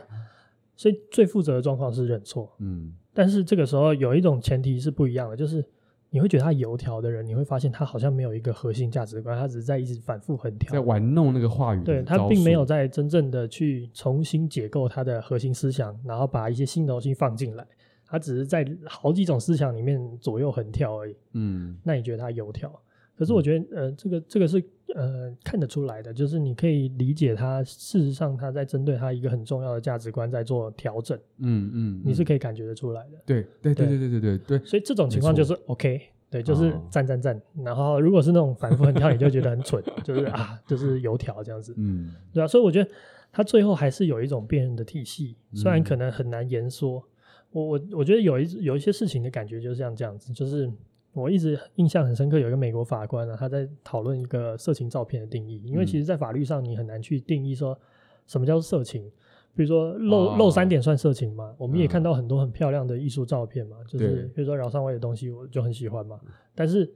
[0.75, 5.63] 所以最负责的状况是认错，嗯，但是这个时候有一种前提是不一样的，就是
[6.09, 17.65] 你会觉得他油条的人，你会发现他好像没有一个核心价值观，他只是在一直反复横跳，在玩弄那个话语，对，他并没有在真正的去重新解构他的核心思想，然后把一些新的东西放进来，
[18.05, 22.71] 他只是在好几种思想里面左右横跳而已，嗯，那你觉得他油条？
[23.15, 24.63] 可是我觉得，呃，这个这个是
[24.93, 33.17] 呃看得出来的，就是你可以理解他，事实上他在针对他一个很重要的价值观在做调整，嗯嗯，你是可以感觉得出来的。
[33.25, 34.59] 对对对对对对对对。
[34.65, 37.41] 所以这种情况就是 OK，对，就是赞赞赞。
[37.63, 42.47] 然后如果是那种反复横跳，你就觉得很蠢，就是啊，就是油条这样子，嗯，对啊。
[42.47, 42.89] 所以我觉得
[43.31, 47.03] 他最后还是有一种辨认的体系，虽然可能很难言说。
[47.51, 50.71] 我我我觉得有一有一些事情的感觉就是像这样子，就是。
[51.13, 55.61] 我一直印象很深刻，有一个美国法官、啊，他在讨论一个色情照片的定义。
[55.63, 57.77] 因为其实，在法律上，你很难去定义说
[58.25, 59.09] 什么叫做色情。
[59.55, 61.45] 比如说露，露露三点算色情吗？
[61.51, 66.19] 哦、我们也看到很多很漂亮的艺术照片嘛，嗯、就是比如说饶上位的东西，我就很喜欢嘛。
[66.55, 66.91] 但是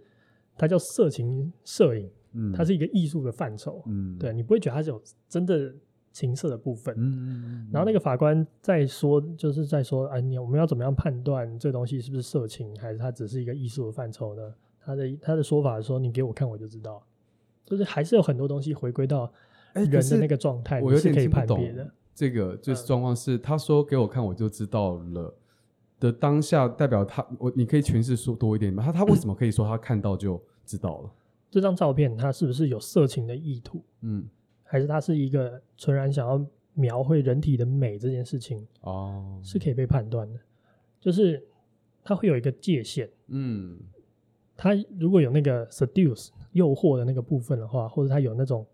[0.58, 3.84] 它叫色情摄影，嗯、它是一个艺术的范畴。
[3.86, 5.74] 嗯，对，你不会觉得它是有真的。
[6.18, 14.42] 情色的部分，嗯嗯嗯，然后那个法官在说，就是在说，哎，你我们要怎么样判断这东西是不是色情，还是它只是一个艺术的范畴呢？
[14.84, 17.04] 他的他的说法是说，你给我看我就知道，
[17.64, 19.32] 就是还是有很多东西回归到
[19.74, 21.88] 人的那个状态，我是可以判别的。
[22.16, 25.32] 这个就是状况是，他说给我看我就知道了
[26.00, 28.82] 的当下，代表他我你可以诠释说多一点吗？
[28.84, 31.12] 他他为什么可以说他看到就知道了？
[31.52, 33.84] 这张照片他是不是有色情的意图？
[34.02, 34.28] 嗯。
[34.68, 40.40] 还是它是一个纯然想要描绘人体的美这件事情哦，是可以被判断的，
[41.00, 41.44] 就是
[42.04, 43.80] 它会有一个界限，嗯，
[44.56, 48.66] 它如果有那个 seduce 诱惑的那个部分的话，或者它有那种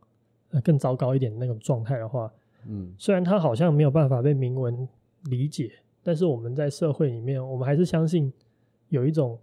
[0.49, 2.33] 呃更糟糕一点的那种状态的话，
[2.67, 4.87] 嗯，虽然它好像没有办法被明文
[5.29, 5.71] 理解，
[6.01, 8.33] 但是我们在社会里面，我们还是相信
[8.89, 9.39] 有一种。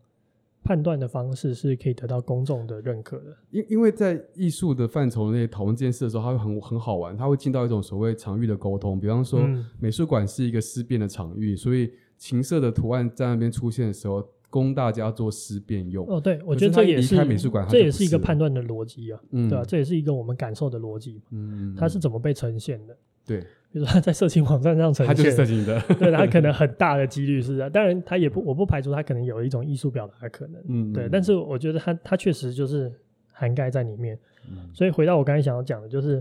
[0.62, 9.00] 判断的方式是可以得到公众的认可的，因因为在艺术的范畴内讨论这件事的时候，它会很很好玩，它会进到一种所谓场域的沟通。
[9.00, 16.06] 比方说，嗯、美术馆是一个思辨的场域，所以情色的图案在那边出现的时候，供大家做思辨用。
[16.06, 19.64] 哦，对，我觉得这也是开美术馆，这也是一个判断的逻辑啊，嗯、对吧、啊？
[19.64, 22.96] 这也是一个我们感受的逻辑，嗯，它是怎么被呈现的？
[23.30, 27.70] 对，比如说他在色情网站上呈现，他就是色情的， 对，他可能很大的几率是这样。
[27.70, 31.08] 当然，他也不，我不排除他可能有一种艺术表达的可能，嗯，对。
[31.08, 32.92] 但是我觉得他他确实就是
[33.30, 34.18] 涵盖在里面。
[34.50, 36.20] 嗯，所以回到我刚才想要讲的，就是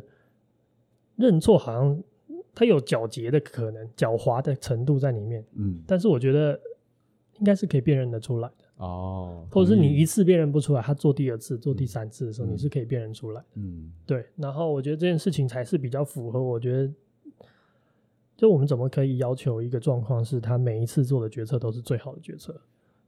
[1.16, 2.04] 认错好像
[2.54, 5.44] 他有狡黠的可能，狡猾的程度在里面。
[5.56, 6.60] 嗯，但是我觉得
[7.40, 8.59] 应该是可以辨认的出来的。
[8.80, 13.44] 哦，或者是你一次辨认不出来，他做第二次、做第三次的时候，嗯、你是可以辨认出来。
[13.56, 14.26] 嗯，对。
[14.38, 16.42] 然后我觉得这件事情才是比较符合。
[16.42, 16.94] 我觉得，
[18.38, 22.56] 就我们怎么可以要求一个状况是他每一次做的决策都是最好的决策？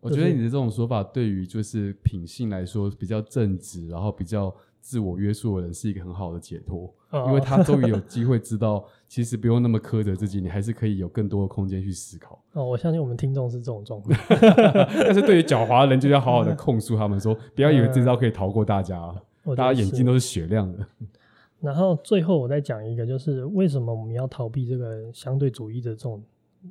[0.01, 6.93] 我觉得你的这种说法对于就是品性来说比较正直，然后比较自我约束的人是一个很好的解脱。
[7.27, 12.41] 因为他终于有机会知道，其实不用那么苛责自己，你还是可以有更多的空间去思考。
[12.53, 14.17] 哦，我相信我们听众是这种状况，
[14.95, 19.13] 但是对于狡猾的人，就要好好的控诉他们说，说不要以为这招可以逃过大家，
[19.57, 20.87] 大家眼睛都是雪亮的。
[21.59, 26.23] 然后最后我再讲一个，就是为什么我们要逃避这个相对主义的这种，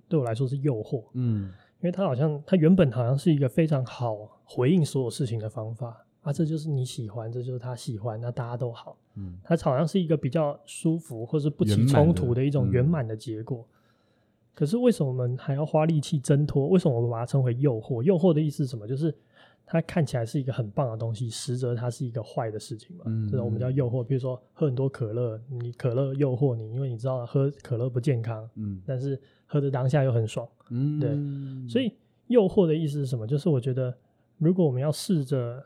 [0.08, 1.04] 对我来说是诱惑。
[1.12, 6.06] 嗯，因为它好像它原本好像是一个非常好回应所有事情的方法。
[6.22, 8.96] 啊，这就是你喜欢，这就是他喜欢，那大家都好。
[9.16, 13.58] 嗯，它好像是一个比较舒服或是不起冲突的一种圆满的结果。
[13.58, 13.76] 嗯。
[14.54, 16.68] 可是为什么我们还要花力气挣脱？
[16.68, 18.02] 为什么我们把它称为诱惑？
[18.02, 18.86] 诱惑的意思是什么？
[18.86, 19.14] 就是
[19.64, 23.04] 它看起来是一个很棒的东西，实则它是一个坏的事情嘛。
[23.06, 24.04] 嗯，这种我们叫诱惑。
[24.04, 28.46] 比如说喝很多可乐，你可乐诱惑你，因为你知道喝可乐不健康。
[28.56, 30.46] 嗯，但是喝的当下又很爽。
[30.68, 31.66] 嗯，对。
[31.66, 31.94] 所以
[32.26, 33.26] 诱惑的意思是什么？
[33.26, 33.96] 就是我觉得
[34.36, 35.64] 如果我们要试着。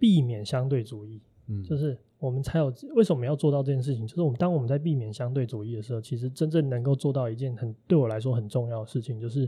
[0.00, 4.06] 避免相对主义，嗯，就是我们才有为什么要做到这件事情？
[4.06, 9.46] 就是我们当我们在避免相对主义的时候，其实真正能够做到一件很对我来说很重要的事情，就是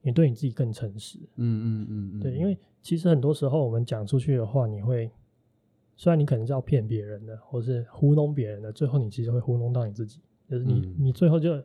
[0.00, 1.18] 你对你自己更诚实。
[1.36, 5.10] 嗯嗯嗯嗯，对，因为其实很多时候我们讲出去的话，你会
[5.96, 11.60] 虽然你可能是要骗别人的，或是糊弄别人的，最后你其实会糊弄到你自己，就是你、嗯、你最后就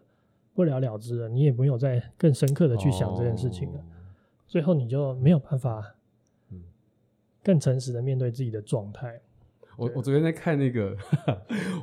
[0.55, 3.85] 不了了之了，你也没有再更深刻的去想这件事情了，哦、
[4.47, 5.95] 最后你就没有办法。
[7.49, 9.19] 更诚实的面对自己的状态。
[9.75, 10.95] 我我昨天在看那个，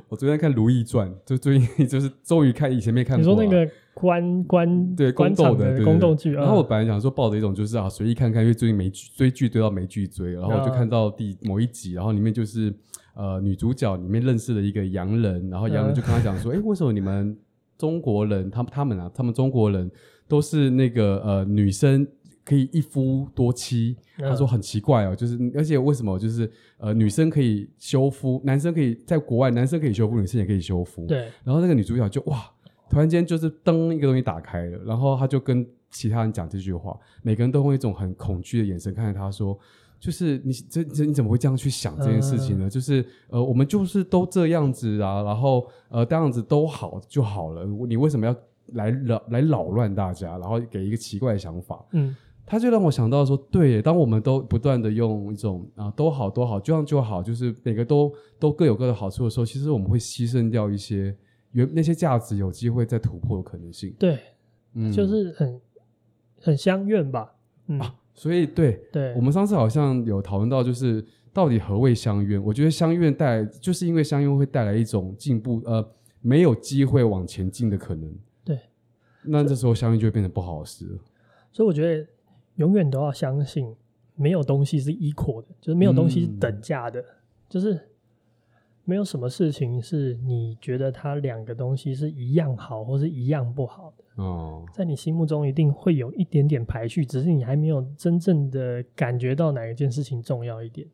[0.07, 3.17] 我昨天在看《如懿传》，就最近 就是终于看以前没看过。
[3.17, 12.73] 你说那个官官对宫斗的宫斗剧，然后我本来想说抱着一种就是啊随意看看，因为最近没追剧追到没剧追，然后我就看到第某一集，然后里面就是
[13.13, 17.37] 呃女主角里面认识了一个洋人，然后洋人就跟他讲说， 哎、为什么你们
[17.77, 19.91] 中国人，他们他们啊，他们中国人
[20.27, 22.07] 都是那个呃女生。
[22.47, 31.05] 可以一夫多妻，他说很奇怪哦，就是而且为什么就是呃女生可以修夫，男生可以在国外，男生可以修夫，女生也可以修夫。
[31.07, 31.29] 对。
[31.43, 32.49] 然后那个女主角就哇，
[32.89, 39.59] 突然间就是灯一个东西打开了，然后他就跟其他人讲这句话，每个人都用一种很恐惧的眼神看着他说，
[39.99, 42.67] 就是你这这你怎么会这样去想这件事情呢？
[42.67, 48.33] 嗯、就是呃我们就是都这样子啊，然后呃这样子都好就好了，你为什么要
[48.67, 51.85] 来扰来扰乱大家，然后给一个奇怪的想法？
[51.91, 52.15] 嗯。
[52.49, 61.13] 他就让我想到说，对，当我们都不断的用一种啊，都好都好，这样就好，就是每个都都各有各的好处的时候，其实我们会牺牲掉一些
[61.51, 63.93] 原那些价值有机会再突破的可能性。
[63.99, 64.17] 对，
[64.75, 65.61] 嗯，就是很
[66.39, 67.29] 很相怨吧，
[67.67, 72.41] 嗯，啊，所以对，对，我们上次好像有讨论到，就是到底何谓相怨？
[72.41, 75.85] 我觉得相怨带来，就是因为相怨会带来一种进步，呃，
[76.21, 78.09] 没有机会往前进的可能。
[78.45, 78.57] 对，
[79.21, 80.97] 那这时候相怨就会变成不好的事了。
[81.51, 82.07] 所以我觉得。
[82.57, 83.73] 永远都要相信，
[84.15, 87.05] 没有东西是 equal 的，就是没有东西是等价的，嗯、
[87.49, 87.79] 就是
[88.83, 94.23] 没有什么事情是你觉得它两个东西是一样好或是一样不好的。
[94.23, 100.87] 哦，在你心目中一定会有一点点排序，只是你还没有真正的感觉到哪一件事情重要一点，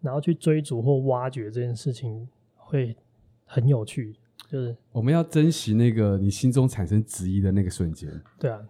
[0.00, 2.96] 然后去追逐或挖掘这件事情会
[3.44, 4.16] 很有趣。
[4.48, 8.10] 就是我们要珍惜那个你心中产生质疑的那个瞬间。
[8.38, 8.60] 对啊。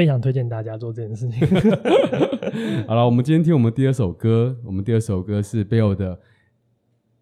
[0.00, 1.46] 非常推荐大家做这件事情。
[2.88, 4.58] 好了，我们今天听我们第二首歌。
[4.64, 6.18] 我们第二首歌是 Belle 的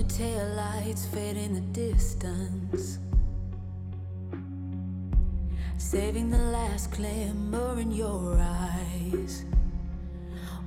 [0.00, 2.98] your taillights fade in the distance.
[5.76, 9.44] Saving the last glimmer in your eyes.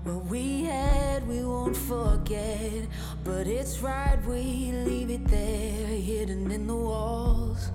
[0.04, 2.86] What we had, we won't forget.
[3.24, 7.72] But it's right, we leave it there, hidden in the walls.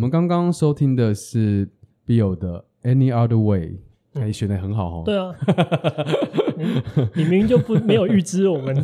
[0.00, 1.68] 们刚刚收听的是
[2.06, 3.80] Bill 的 Any Other Way，
[4.14, 5.02] 哎、嗯，选的很好哦。
[5.04, 5.36] 对啊，
[7.14, 8.74] 你，明明就不没有预知我们。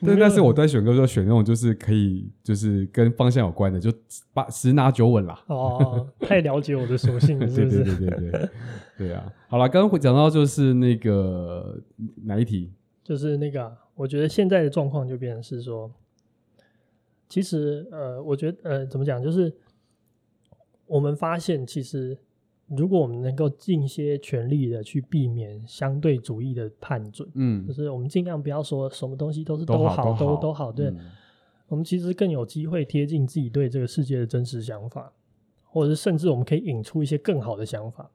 [0.00, 3.92] 对， 但是我在选歌的时候选那种就是可以，就是跟方向有关的，就
[4.32, 5.38] 八十拿九稳啦。
[5.48, 7.84] 哦，太了解我的属性了， 是不是？
[7.84, 8.48] 对对对对对，
[8.96, 9.30] 对啊。
[9.48, 11.78] 好了，刚刚会讲到就是那个
[12.24, 12.72] 哪一题？
[13.04, 15.90] 就是那个，我觉得现在的状况就变成是说，
[17.28, 19.54] 其实呃，我觉得呃，怎么讲，就是。
[20.90, 22.18] 我们发现，其实
[22.66, 30.98] 如果我们能够尽些全力的去避免相对主义的判准，嗯，就是我们尽量不要说什么东西都是都好，都好都，都好，对、嗯，
[31.68, 35.12] 我们其实更有机会贴近自己对这个世界的真实想法，
[35.64, 38.10] 或者是甚至我们可以引出一些更好的想法。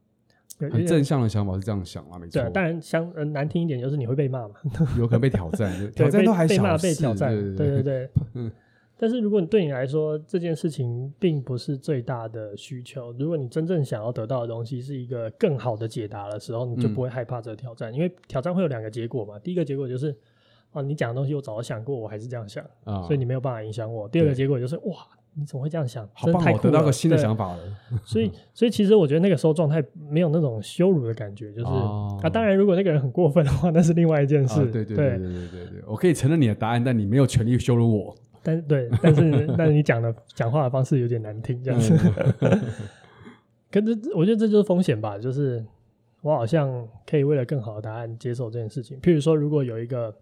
[0.60, 2.42] 很正向的想法是这样想啊，没错。
[2.42, 4.56] 对，当然相呃难听一点就是你会被骂嘛，
[4.98, 8.52] 有可能被挑战， 挑战都还被骂被挑战，对对对，对，对，嗯。
[8.98, 19.38] 但是如果你对你来说这件事情并不是最大的需求，如果你真正想要得到的东西是一个更好的解答的时候，你就不会害怕这个挑战，嗯、因为挑战会有两个结果嘛。
[19.40, 20.16] 第一个结果就是，
[20.72, 24.08] 哦，你讲的东西我早就想过，我还是这样想，哦、所以你没有办法影响我。
[24.08, 24.96] 第二个结果就是，哇，
[25.34, 26.08] 你怎么会这样想？
[26.14, 27.60] 好棒，我得到个新的想法了。
[28.06, 34.62] 所以，所以其实我觉得那个时候状态没有那种羞辱的感觉，就是、哦、啊，当然如果那个人很过分的话，那是另外一件事。
[34.62, 38.16] 哦、对对对对对对对，对，我可以承认你的答案，但你没有权利羞辱我。
[38.46, 41.98] 但对， 但是但是你讲的讲话的方式有点难听，这样子。
[43.72, 45.66] 可是我觉得这就是风险吧，就是
[46.22, 49.02] 我好像可以为了更好的答案接受这件事情。
[49.02, 50.16] 譬如说，如果有一个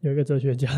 [0.00, 0.68] 有一个哲学家，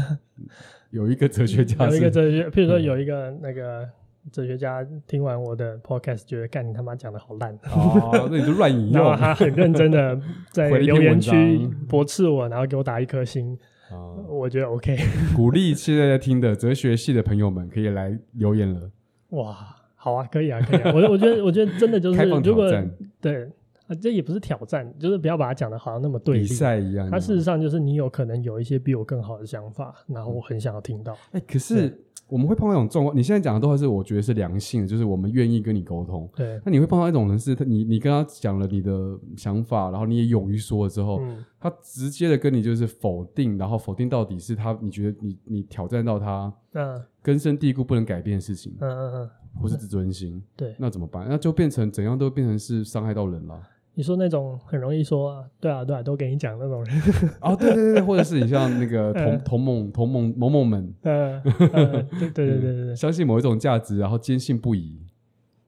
[0.91, 3.89] 有一个哲学家， 有一个哲学，譬如说有一个那个
[4.33, 10.20] 哲学家听完我的 podcast，觉得干你他妈讲的好烂，哦，那你就乱引用，然后他很认真的
[10.51, 13.57] 在留言区驳斥我，然后给我打一颗星。
[13.91, 14.97] 啊，我觉得 OK，
[15.34, 18.91] 鼓励现在在听的哲学系的朋友们可以来留言了。
[19.30, 20.93] 哇，好啊，可以啊，可以啊。
[20.95, 23.45] 我我觉得，我觉得真的就是，开放挑战，对
[23.87, 27.11] 啊，这也不是挑战，就是不要把它讲的好像那么对立，比赛一样。
[27.11, 31.12] 它事实上就是你有可能有一些比我更好的想法，然后我很想要听到。
[31.32, 32.03] 哎、欸，可是。
[32.29, 36.29] 我们会碰到一种状况，你现在讲的都还是我觉得是良性的，就是我们愿意跟你沟通。
[36.35, 36.61] 对。
[36.64, 51.27] 那你会碰到一种人是，他你你跟他讲了你的想法，然后你也勇于说了之后，嗯，他直接的跟你就是否定，然后否定到底是他你觉得你你挑战到他，嗯，根深蒂固不能改变的事情，嗯嗯嗯，或是自尊心，对，那怎么办？
[51.29, 53.61] 那就变成怎样都变成是伤害到人了。
[53.99, 57.03] 你说那种很容易说啊，对啊对啊，都给你讲那种人
[57.41, 65.01] 哦，对对对，或者是你像那个 同同盟同盟某某们，嗯，对对对对对对，相信某一种价值，然后坚信不疑。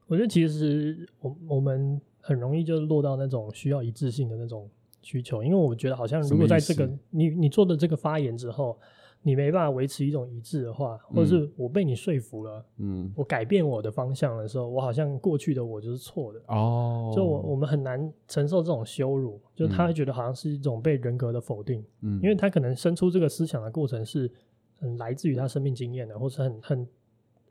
[0.06, 4.68] 我觉得其实我我们很容易就落到那种需要一致性的那种
[5.00, 8.78] 需求，因为我觉得好像如果在这个你你做的这个发言之后，
[9.22, 24.30] 你没办法维持一种一致的话，或者是我被你说服了，嗯，我改变我的方向的时候，我好像过去的我就是错的哦，就我我们很难承受这种羞辱，就他会觉得好像是一种被人格的否定，嗯，因为他可能生出这个思想的过程是
[24.78, 26.88] 很来自于他生命经验的，或是很很。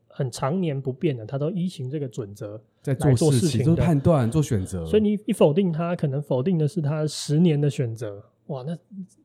[0.09, 4.83] 很常年不变的，他都依循这个准则在做事情，做判断、做选择。
[4.83, 8.23] 所以你一否定他，可能否定的是他十年的选择。
[8.47, 8.75] 哇，那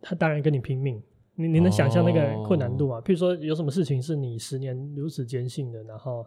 [0.02, 1.02] 他当然跟你拼命。
[1.34, 2.96] 你你能想象那个困难度吗？
[2.96, 6.26] 哦、譬如说，有什么事情是你十年如此坚信的，然后，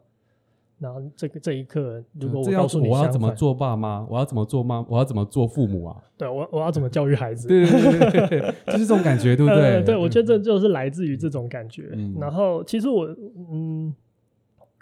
[0.79, 6.03] 然后这个这一刻，如果我告诉你，我要怎么做爸妈，我要怎么做妈，我要怎么做父母啊？
[6.17, 7.47] 对，我我要怎么教育孩子？
[7.47, 9.75] 对对对对，就是这种感觉，对不对？
[9.75, 11.89] 呃、对，我觉得这就是来自于这种感觉。
[11.93, 13.05] 嗯、然后，其实我
[13.51, 13.93] 嗯。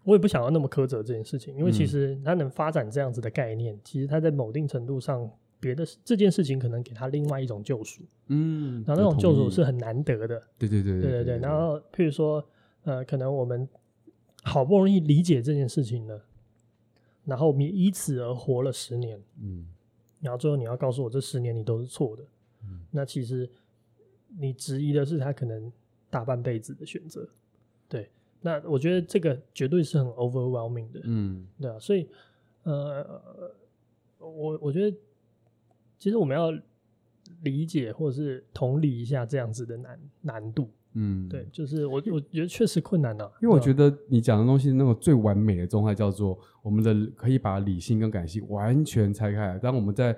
[0.05, 5.32] 我也不想要那么苛责这件事情，因为其实它能发展这样子的概念，嗯、其实它在某定程度上，
[5.64, 11.38] 别的这件事情可能给他另外一种救赎，嗯，然后那种救赎是很难得的，对对对对对对。
[11.39, 12.45] 然后譬如说，
[12.84, 13.68] 呃，可能我们
[14.43, 16.26] 好不容易理解这件事情了，
[17.24, 19.66] 然后我们也以此而活了十年，嗯，
[20.20, 22.24] 然后最后你要告诉我这十年你都是错的，
[22.66, 23.49] 嗯，那其实
[24.38, 25.72] 你质疑的是他可能
[26.09, 27.28] 大半辈子的选择，
[27.88, 28.09] 对。
[28.45, 32.09] 那我觉得这个绝对是很 overwhelming 的，嗯，对啊，所以，
[32.64, 33.22] 呃，
[34.20, 34.97] 我我觉得
[36.04, 36.51] 其实我们要
[37.43, 50.14] 理解或者是同理一下这样子的难难度，嗯，对，就是我我觉得确实困难啊，因为我觉得你讲的东西那种最完美的状态叫做我们的可以把理性跟感性完全拆开来，当我们在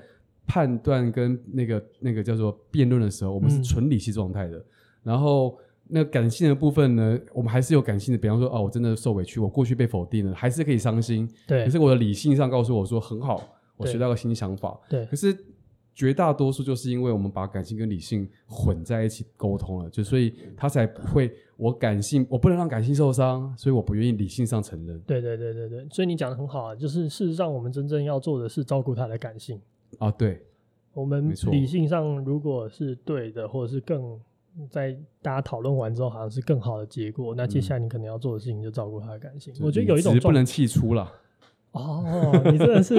[0.47, 4.65] 判断跟那个那个叫做辩论的时候，我们是纯理性状态的，嗯、
[5.03, 5.55] 然后。
[5.87, 11.29] 那感性的部分呢，我们还是有感性的，比方说，哦，我真的受委屈，我过去被否定了，还是可以伤心。
[11.45, 11.63] 对。
[11.63, 13.39] 可是我的理性上告诉我说很好，
[13.77, 14.75] 我学到个新想法。
[14.89, 15.05] 对。
[15.05, 15.31] 可是
[15.95, 24.99] 绝大多数就是因为我们把感性跟理性混在一起沟通了，就所以他才不会，我感性我不能让感性受伤，所以我不愿意理性上承认。
[25.07, 29.59] 对对对对对，所以你讲的很好啊，就是事实上我们真正要做的是照顾他的感性。
[29.97, 30.41] 啊，对。
[30.93, 34.19] 我们理性上如果是对的，或者是更。
[34.69, 37.35] 在大家讨论完之后，好像是更好的结果。
[37.35, 39.53] 那接下来你可能要做的事情，就照顾他的感性。
[39.55, 41.11] 嗯、我觉得有一种不能气出了。
[41.73, 42.95] 哦，你真的是，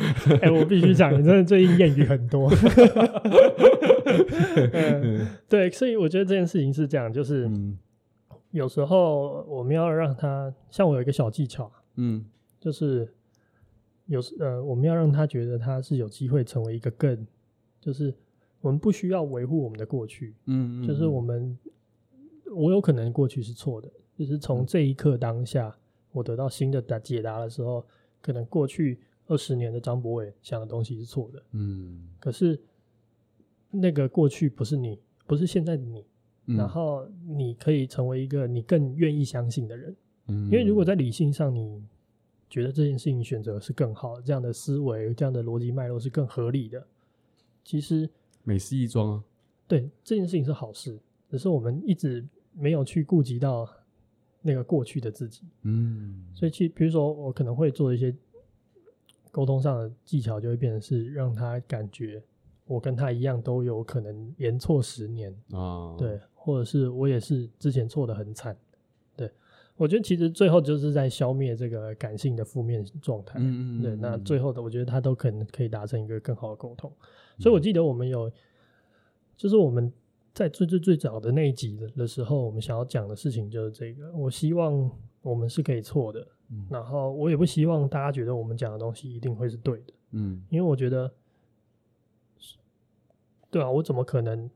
[0.40, 2.50] 哎、欸，我必须讲，你真的最近谚语很多。
[4.72, 7.78] 嗯，对，所以我觉得这件事情是这样，就是、嗯、
[8.50, 12.24] 有时候我们要让他，像我有一个小技巧，嗯，
[12.58, 13.12] 就是
[14.06, 17.26] 有时呃，我们要让他觉得他是有机会成为一个更，
[17.80, 18.14] 就是。
[18.62, 21.58] 我们不需要维护我们的过去，嗯，嗯，就是我们，
[22.54, 25.74] 我有可能过去是错的，就是从这一刻当下，
[26.12, 27.82] 我得到新的答解答的时候，
[28.20, 32.60] 可能过去二十年的张博伟想的东西是错的，嗯，可是
[33.70, 36.04] 那个过去不是你，不是现在的你，
[36.46, 41.80] 嗯，然后你可以成为一个你更愿意相信的人，嗯，因为如果在理性上你
[42.48, 46.84] 觉得这件事情选择是更好，这样的思维，这样的逻辑脉络是更合理的，
[47.64, 48.10] 其实。
[48.42, 49.24] 美事一桩啊，
[49.68, 53.68] 对，这件事情是好事，只是我们一直没有去顾及到
[54.40, 58.12] 那个过去的自己，嗯，所以去，比如说我可能会做一些
[59.30, 62.22] 沟通上的技巧，就会变成是让他感觉
[62.66, 65.34] 我跟他一样都有可能连错十年。
[65.52, 68.56] 啊，对，或者是我也是之前错的很惨，
[69.16, 69.30] 对，
[69.76, 76.92] 我觉得其实最后就是在消灭这个感性的负面状态，嗯嗯，对，那最后的我觉得他都可能可以达成一个更好的沟通。
[77.38, 78.30] 所以，我记得我们有，
[79.36, 79.92] 就是我们
[80.34, 84.12] 在最最最早的那一集的的时候，我们想要讲的事情就是这个。
[84.12, 84.90] 我希望
[85.22, 91.12] 我们是可以错的，嗯，然后我也不希望大家觉得我们讲的东西一定会是对的，嗯，因为我觉得，
[93.50, 94.50] 对啊，我怎么可能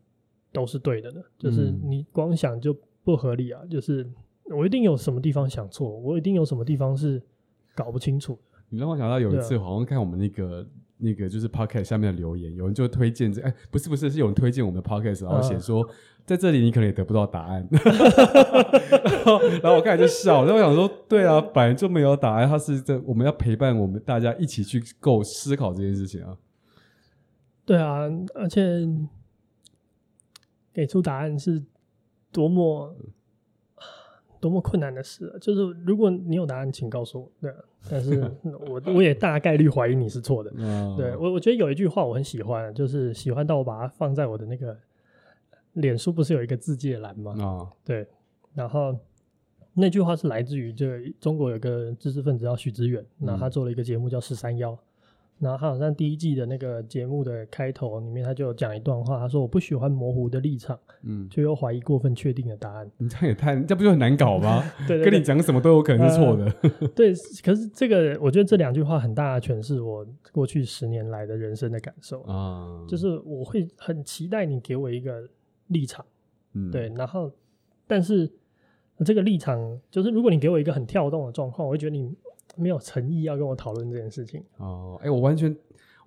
[0.52, 1.22] 都是对的呢？
[1.38, 3.62] 就是你光想就不合理啊！
[3.70, 4.08] 就是
[4.50, 7.22] 我一定有什么地方想错，我一定有什么地方是
[7.74, 8.38] 搞不清楚。
[8.68, 10.66] 你让我想到有一次，好像看我们那个。
[11.04, 15.88] 那个就是 podcast 下面的留言，有人就推荐这，哎，不是不是，是有人推荐我们的 podcast，然后写说、嗯、
[16.24, 26.36] 在这里你可能也得不到答案， 然后然后我看就笑，然后我想说，对啊，本来就没有答案，他是在我们要陪伴我们大家一起去够思考这件事情啊，
[27.66, 28.88] 对啊，而且
[30.72, 31.62] 给出答案是
[32.32, 32.96] 多么。
[34.44, 35.40] 多么困难的事啊！
[35.40, 37.32] 就是如果你有答案，请告诉我。
[37.40, 37.50] 对，
[37.88, 38.30] 但是
[38.68, 40.50] 我我也大概率怀疑你是错的。
[40.98, 44.76] 对，我我觉得有一句话我很喜欢，就是喜欢到我把它放在我的那个
[45.72, 47.72] 脸书，不是有一个自介栏吗？
[47.82, 48.06] 对，
[48.52, 48.94] 然后
[49.72, 54.78] 那句话是来自于这中国有个知识分子叫许知远，那他做了一个节目叫十三邀，
[55.40, 64.64] 然后他好像第一季的那个节目的开头里面，他就有讲一段话，他说：“我不喜欢模糊的立场，嗯，就又怀疑过分确定的答案。”你这样也太，这不就很难搞吗？
[64.86, 66.44] 对，对，对，跟你讲什么都有可能是错的。
[66.62, 67.12] 呃、对，
[67.42, 75.28] 可是这个我觉得这两句话很大的诠释我过去十年来的人生的感受啊，就是我会很期待你给我一个
[75.66, 76.06] 立场，
[76.54, 77.30] 嗯，对，然后
[77.86, 78.30] 但是
[79.04, 82.14] 这个立场就是如果你给我一个很跳动的状况，我会觉得你。
[82.56, 84.42] 没有诚意要跟我讨论这件事情。
[84.58, 85.54] 哦，哎、欸，我完全，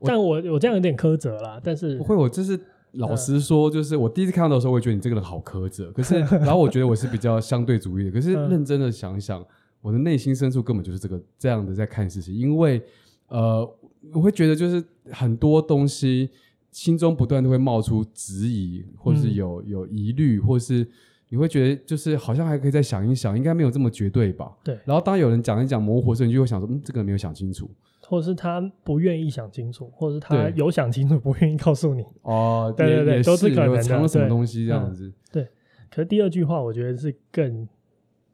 [0.02, 2.60] 但我我这样有点苛责啦，但是不会，我就是
[2.94, 9.46] 老实说，就是我第一次看到的时候，我会觉得你这个人好苛责，可是然后我觉得我是比较相对主义的，可是认真的想想，
[9.82, 12.82] 我的内心深处根本就是这个这样的在看事情，因为
[13.28, 13.68] 呃，
[14.14, 16.30] 我会觉得就是很多东西
[16.72, 20.88] 心中不断都会冒出质疑，或是有有疑虑，或是。
[21.30, 24.56] 你会觉得就是好像还可以再想一想，应该没有这么绝对吧？
[24.64, 24.80] 对。
[24.86, 27.70] 然后当有人讲一讲模糊的时候，你就会想说，嗯，这个人没有想清楚，
[28.04, 32.06] 或者是他不愿意想清楚，或者是他有想清楚不愿意告诉你。
[32.22, 33.82] 哦，对对对，都是可能的。
[33.82, 35.12] 藏了什么东西这样子？
[35.32, 35.46] 对。
[35.90, 37.68] 可是第二句话，我觉得是更，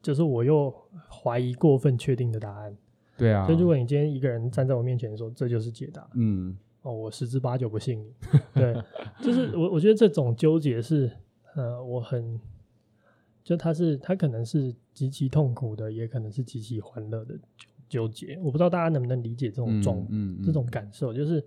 [0.02, 0.72] 就是我又
[1.10, 2.76] 怀疑过分确定的答案。
[3.18, 3.46] 对啊。
[3.48, 8.12] 所以如果你今天一个人站在我面前说这就是解答，嗯，哦，我十之八九不信你。
[8.54, 8.76] 对，
[9.22, 11.12] 就是我我觉得这种纠结是，
[11.56, 12.40] 呃，我很。
[13.44, 17.36] 就他是他可能是极其痛苦的，也可能是极其欢乐的
[17.90, 18.40] 纠结。
[18.42, 21.44] 我不知道大家能不能理解这种状、嗯嗯嗯、这种感受，就是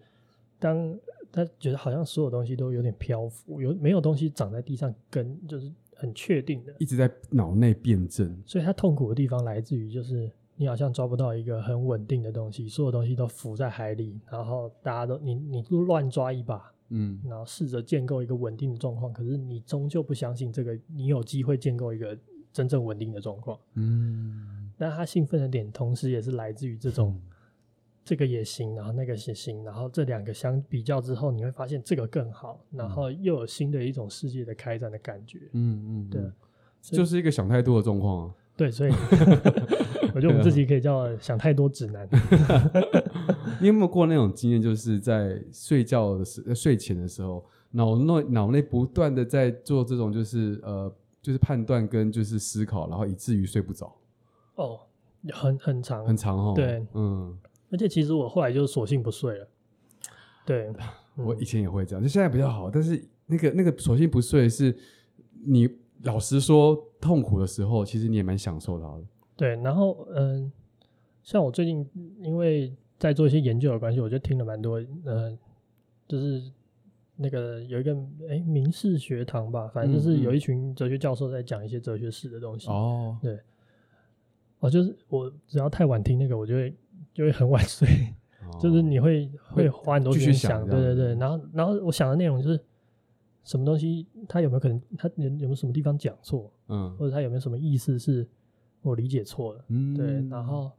[0.59, 0.95] 当
[1.33, 8.41] 他觉得好像所有东西都有点漂浮，有没有东西长在地上根就是很确定的，一直在脑内辩证。
[8.45, 16.73] 所以他痛苦的地方来自于就是你好像抓不到一个很稳定的东西，所有东西都浮在海里，然后大家都你你乱抓一把。
[16.89, 22.17] 嗯，然后试着建构一个稳定的状况，可是你终究不相信这个，你有机会建构一个
[22.53, 23.59] 真正稳定的状况。
[23.75, 27.23] 嗯，但他兴奋的点，同时也是来自于这种，嗯、
[28.05, 35.41] 这个也行，然后那个也行，然后这两个相比较之后，你会发现这个更好，然后又有新的一种世界的开展的感觉。
[35.53, 36.31] 嗯嗯，对，
[36.81, 38.35] 就是一个想太多的状况啊。
[38.57, 38.93] 对，所以
[40.17, 42.09] 我觉得我们自己可以叫想太多指南。
[43.61, 50.91] 你有没有过那种经验，就是在睡觉的时、睡前的时候，脑内脑内不断的在做这种，就是呃，
[51.21, 53.95] 就是判断跟就是思考，然后以至于睡不着。
[54.55, 54.81] 哦，
[55.35, 56.53] 很很长，很长哦。
[56.57, 57.37] 对，嗯。
[57.71, 59.47] 而且其实我后来就索性不睡了。
[60.47, 60.73] 对，
[61.17, 62.71] 我以前也会这样，就现在比较好。
[62.71, 64.75] 但是那个那个索性不睡，是
[65.45, 65.69] 你
[66.05, 69.05] 老实说痛苦的时候，其实你也蛮享受到的。
[69.37, 70.53] 对，然后嗯、呃，
[71.23, 71.87] 像我最近
[72.23, 75.37] 因为在做一些研究的关系，我就听了蛮多，呃，
[76.09, 76.43] 就是
[77.17, 77.95] 那个有一个
[78.31, 82.69] 哎明士学堂吧，反正就是有一群哲学教授在讲一些哲学史的东西。
[82.69, 83.41] 哦、嗯，对，
[84.61, 86.75] 哦，就是我只要太晚听那个，我就会
[87.13, 87.87] 就会很晚睡，
[88.43, 92.59] 哦、就是你会会花很多时间想，对对对，然后然后我想的内容就是
[93.45, 98.27] 什么东西，他有没有可能他有有没有什么地方讲错，嗯，或者他有没有什么意思是。
[98.87, 100.71] 我理解错了，嗯，对，然后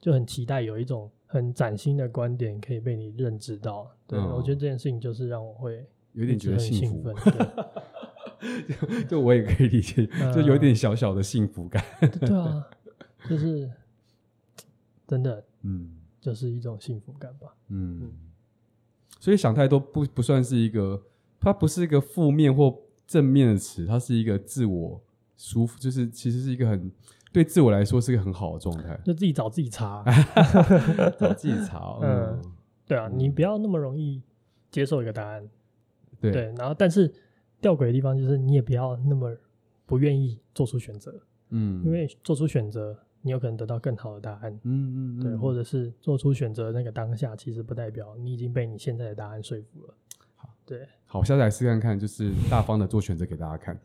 [0.00, 7.14] 就很期待有一种很崭新的观点可以被你认知到，对，嗯，我觉得这件事情就是让我会有点觉得兴奋，
[8.68, 12.66] 就，就我也可以理解，就有点小小的幸福感，嗯，对啊，
[13.28, 13.70] 就是
[15.06, 18.12] 真的，嗯，就是一种幸福感吧，嗯，嗯，
[19.20, 21.00] 所以想太多不不算是一个，
[21.38, 25.00] 它不是一个负面或正面的词，它是一个自我
[25.36, 26.90] 舒服，就是其实是一个很。
[27.32, 30.04] 对自我来说是个很好的状态，就自己找自己查，
[31.18, 31.98] 找自己查。
[32.02, 32.40] 嗯，
[32.86, 34.22] 对啊，你不要那么容易
[34.70, 35.48] 接受一个答案，
[36.20, 37.12] 对，对，然后但是
[37.60, 39.34] 吊诡的地方就是你也不要那么
[39.86, 41.14] 不愿意做出选择，
[41.50, 49.94] 嗯，因为做出选择，你有可能得到更好的答案，嗯嗯，对，或者是做出选择那个当下，其实不代表你已经被你现在的答案说服了。
[50.64, 53.78] 对，好，下次来试看看，就是大方的做选择给大家看，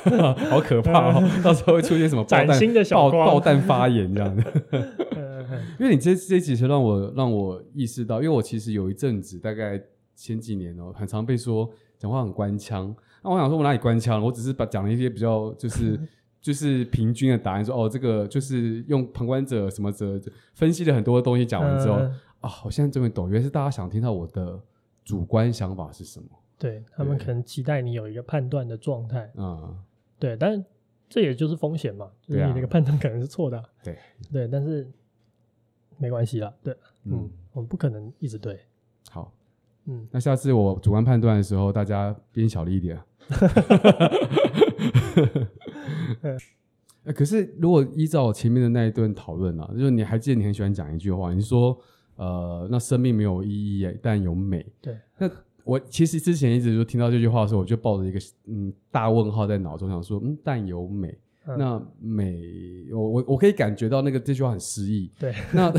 [0.50, 1.30] 好可怕哦！
[1.44, 2.58] 到时候会出现什么爆弹、
[2.90, 4.42] 爆爆弹发言这样的。
[5.78, 9.80] 因为你这这几次让我让我意识到，因为我其实有一阵子，大概
[10.16, 11.68] 前几年哦，很常被说
[11.98, 12.94] 讲话很官腔。
[13.22, 14.22] 那我想说，我哪里官腔？
[14.22, 16.00] 我只是把讲了一些比较就是
[16.40, 20.18] 就是平均的答案，说哦，这个就是用旁观者什么者
[20.54, 21.96] 分析了很多的东西，讲完之后
[22.40, 24.58] 啊，我现在终于懂，原来是大家想听到我的。
[25.04, 26.28] 主观想法是什么？
[26.58, 29.28] 对，他们可能期待你有一个判断的状态。
[29.34, 29.76] 嗯，
[30.16, 30.64] 对，但是
[31.08, 33.60] 这也就是风险嘛，就是你那个判断可能是错的。
[33.82, 33.98] 对，
[34.32, 34.88] 对，但是
[35.98, 36.54] 没关系啦。
[36.62, 36.72] 对，
[37.04, 38.60] 嗯，我们不可能一直对。
[39.10, 39.32] 好，
[39.86, 42.96] 嗯，那下次我主观判断的时候，大家变小了一点。
[47.12, 51.76] 可是如果依照前面的那一段讨论啊，就是你还记得你很喜欢讲一句话，你说。
[52.16, 54.64] 呃，那生命没有意义，但有美。
[54.80, 55.30] 对，那
[55.64, 61.16] 我其实之前一直就听到这句话的时候，我就抱着一个嗯大问号在脑中，想说，嗯，但有美。
[61.44, 62.40] 嗯、那美，
[62.92, 65.70] 我我我可以感觉到那个这句话很诗意，对，那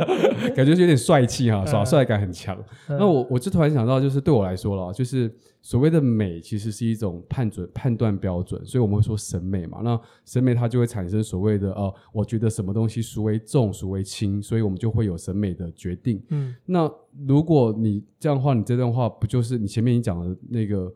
[0.56, 2.56] 感觉有点帅气哈，耍帅感很强。
[2.88, 9.82] 嗯、那我我就突然想到，就是对我来说了，就是所谓的美，其实是一种判准判断标准，所以我们会说审美嘛。
[9.84, 16.22] 那审美它就会产生所谓的呃，我觉得什么东西孰为重孰为轻，所以我们就会有审美的决定。
[16.30, 16.90] 嗯，那
[17.26, 20.90] 如果你这样的话，你这段话不就是你前面你讲的那个，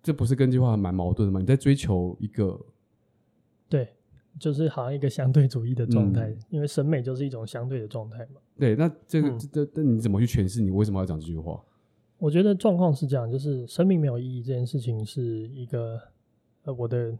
[0.00, 1.40] 这不是跟这句话蛮矛盾的吗？
[1.40, 2.56] 你在追求一个。
[3.68, 3.88] 对，
[4.38, 8.40] 就是好像一个相对主义的状态，嗯、因为审美就是一种相对的状态嘛。
[8.56, 10.62] 对，那这个这这、嗯、你怎么去诠释？
[10.62, 11.60] 你为什么要讲这句话？
[12.18, 16.00] 我觉得状况是这样，就是生命没有意义这件事情是一个
[16.64, 17.16] 呃，我的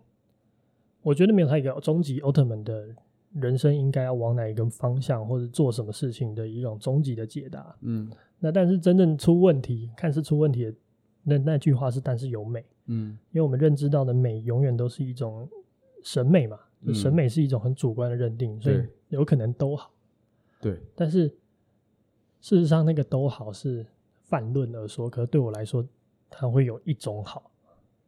[1.03, 2.89] 我觉得没有它一个终极奥特曼的
[3.35, 7.77] 人生应该要往哪一个方向或者做什么事情的一种终极的解答。
[7.83, 10.75] 嗯，那但是真正出问题，看似出问题的
[11.23, 12.65] 那那句话是，但是有美。
[12.87, 15.49] 嗯，因为我们认知到的美永远都是一种。
[16.03, 19.91] 审美嘛，就审美是一种很主观的认定，嗯、所以有可能都好。
[20.61, 21.29] 对，但是
[22.41, 23.87] 事实上那个都好是
[24.25, 25.87] 泛论而说，可是对我来说，
[26.29, 27.51] 它会有一种好。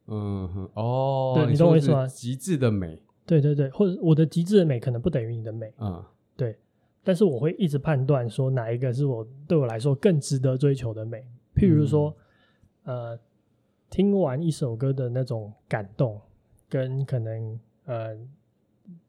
[0.07, 2.07] 嗯哼，哦，对，你懂我意思吗？
[2.07, 5.73] 极致的美，对对对，或者我的极致的美可能不等于你的美。
[5.79, 6.05] 嗯，
[6.37, 6.59] 对。
[7.05, 11.25] 但是我会一直判断说哪一个是我对我来说更值得追求的美。
[11.55, 12.15] 譬如说，
[12.85, 13.21] 嗯、呃，
[13.89, 16.21] 听完一首歌的那种感动，
[16.69, 17.59] 跟可能。
[17.91, 18.17] 呃，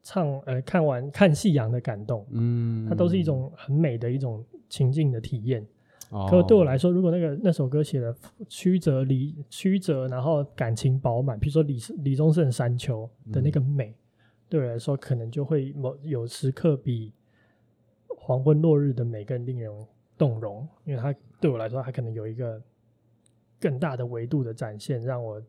[0.02, 5.64] 唱呃，看完看夕阳的感动，嗯，它都是一种很美的一种情境的体验。
[6.10, 8.12] 哦，可对我来说，如果那个那首歌写的
[8.48, 13.94] 曲折离曲折，然后感情饱满，比如说李李宗盛《山丘》的那个美，嗯，
[14.48, 17.12] 对我来说，可能就会某有时刻比
[18.18, 19.70] 黄昏落日的美更令人
[20.18, 22.60] 动容，因为它对我来说，它可能有一个
[23.60, 25.40] 更大的维度的展现，让我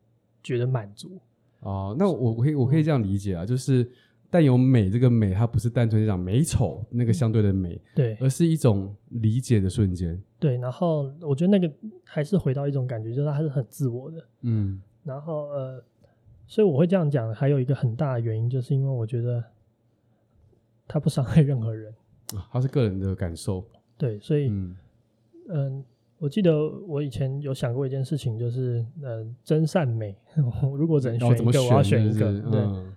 [0.44, 1.20] 觉得满足。
[1.64, 3.89] 哦，那我我可以我可以这样理解啊，就是
[4.30, 10.22] 但有美这个美，它不是单纯讲美丑那个相对的美，对，而是一种理解的瞬间。
[10.39, 15.84] 对，然后我觉得那个还是回到一种感觉，就是它是很自我的，嗯，然后呃，
[16.47, 19.43] 所以我会这样讲，还有一个很大的原因，就是因为我觉得
[20.88, 21.93] 它不伤害任何人，
[22.36, 23.66] 啊，它是个人的感受，
[23.97, 24.76] 对，所以嗯。
[25.49, 25.84] 呃
[26.24, 30.15] 我记得我以前有想过一件事情，就是呃，真善美，
[30.74, 32.32] 如果只能选一个，我要选一个。
[32.49, 32.95] 对，嗯、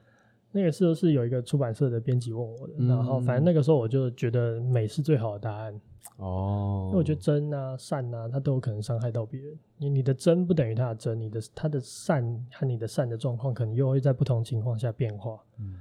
[0.52, 5.74] 那个时候是有一个出版社的编辑问我的，嗯、然后反正那个时候我就觉得美是最好的答案。
[6.18, 9.58] 哦，因为我觉得真啊、善啊，它都有可能伤害到别人。
[9.76, 12.22] 你你的真不等于他的真，你的他的善
[12.52, 15.36] 和你的善的状况，可能又会在不同情况下变化。
[15.58, 15.74] 嗯，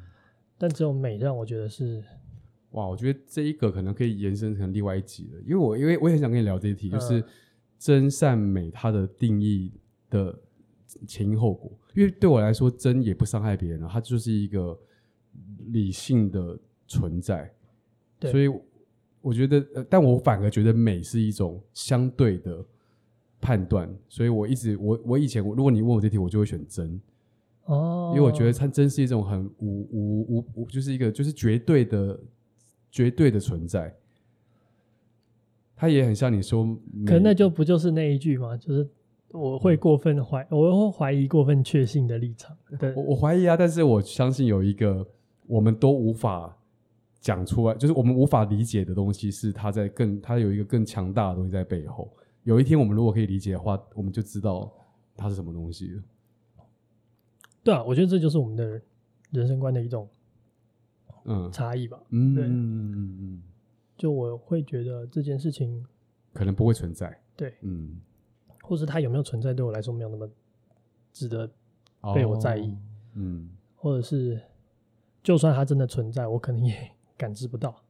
[0.57, 2.03] 但只有美让我觉得是。
[2.75, 7.23] 哇，我觉得这一个可能可以延伸成另外一集了，因为我因为我也很想跟你聊这一题，就是
[7.79, 9.71] 真善美它的定义
[10.09, 10.37] 的
[11.07, 11.71] 前因后果。
[11.93, 14.77] 因为对我来说，真也不伤害别人了，它就是一个
[15.67, 17.49] 理性的存在。
[18.19, 18.49] 对所以
[19.21, 22.61] 我觉得，呃，但我反而觉得美是一种相对的
[23.39, 23.89] 判断。
[24.09, 26.99] 所以我一直我我以前，如果你问我这题，我就会选真。
[27.63, 32.19] 哦，因为我觉得它真是一种很无无无无，就是一个就是绝对的。
[32.95, 33.93] 绝对的存在，
[35.75, 36.65] 他也很像你说，
[37.05, 38.55] 可那就不就是那一句吗？
[38.55, 38.89] 就是
[39.31, 42.55] 我会过分怀，嗯、我会怀疑过分确信的立场。
[42.79, 45.05] 对，我我怀疑啊，但是我相信有一个
[45.45, 46.57] 我们都无法
[47.19, 52.09] 讲出来，就是我们无法理解的东西，是他在更他有一个更强大的东西在背后。
[52.43, 54.71] 有一天我们如果可以理解的话，我们就知道
[55.17, 56.03] 它是什么东西了。
[57.61, 58.81] 对啊，我觉得这就是我们的
[59.31, 60.07] 人生观的一种。
[61.25, 61.99] 嗯，差异吧。
[62.09, 63.41] 嗯，对，嗯嗯嗯，
[63.97, 65.85] 就我会觉得这件事情
[66.33, 67.19] 可能不会存在。
[67.35, 67.99] 对，嗯，
[68.61, 70.29] 或是它有没有存在，对我来说没有那么
[71.11, 71.49] 值得
[72.13, 72.69] 被我在意。
[72.69, 72.77] 哦、
[73.15, 74.39] 嗯，或者是
[75.23, 77.83] 就算它真的存在，我可能也感知不到。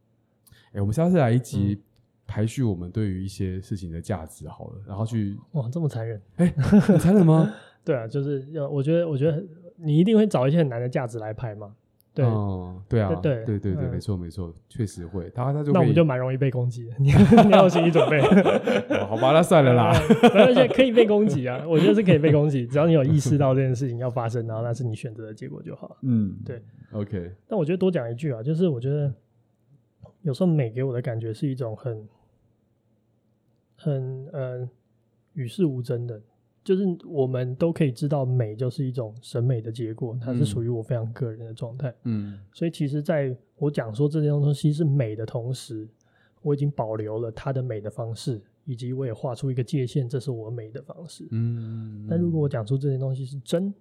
[0.70, 1.82] 哎、欸，我们下次来一集
[2.28, 6.22] 排序我们对于一些事情的价值好了，然后去哇，这么残忍？
[6.38, 7.54] 哎、欸，很残忍吗？
[7.84, 11.76] 对啊，就是要我觉得，我觉得你一定会找一些很难的价值来排嘛。
[12.16, 17.12] 对，哦，对啊，对对对对，没错没错，确实会，他他就那我们就蛮容易被攻击的，你
[17.44, 18.22] 你要有心理准备。
[19.06, 19.92] 好吧，那算了啦，
[20.34, 25.98] 而且可以被攻击啊，我觉得是可以被攻击，只要你有意识到这件事情要发生，然后那是你选择的结果就好。
[26.04, 26.64] 嗯，对
[26.94, 27.32] ，OK。
[27.50, 29.14] 但我觉得多讲一句啊，就是我觉得
[30.22, 32.08] 有时候美给我的感觉是一种很
[33.76, 34.70] 很呃
[35.34, 36.22] 与世无争的。
[36.66, 41.94] 就是我们都可以知道，美就是一种审美的结果，它是属于我非常个人的状态。
[42.04, 45.88] 嗯，所以其实在我讲说这件东西是美的同时，
[46.42, 51.28] 我已经保留了它的美的方式，以及我也画出一个界限，这是我美的方式。
[51.30, 53.72] 嗯，但如果我讲出这些东西是真，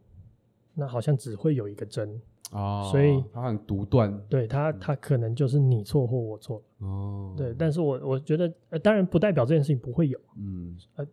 [0.74, 2.20] 那好像只会有一个真。
[2.52, 6.62] 哦，所以它很独断，对它，它可能就是你错或我错。
[6.80, 10.20] 哦，对，但是我我觉得，呃，当然不代表这件事情不会有。
[10.36, 11.06] 嗯，呃，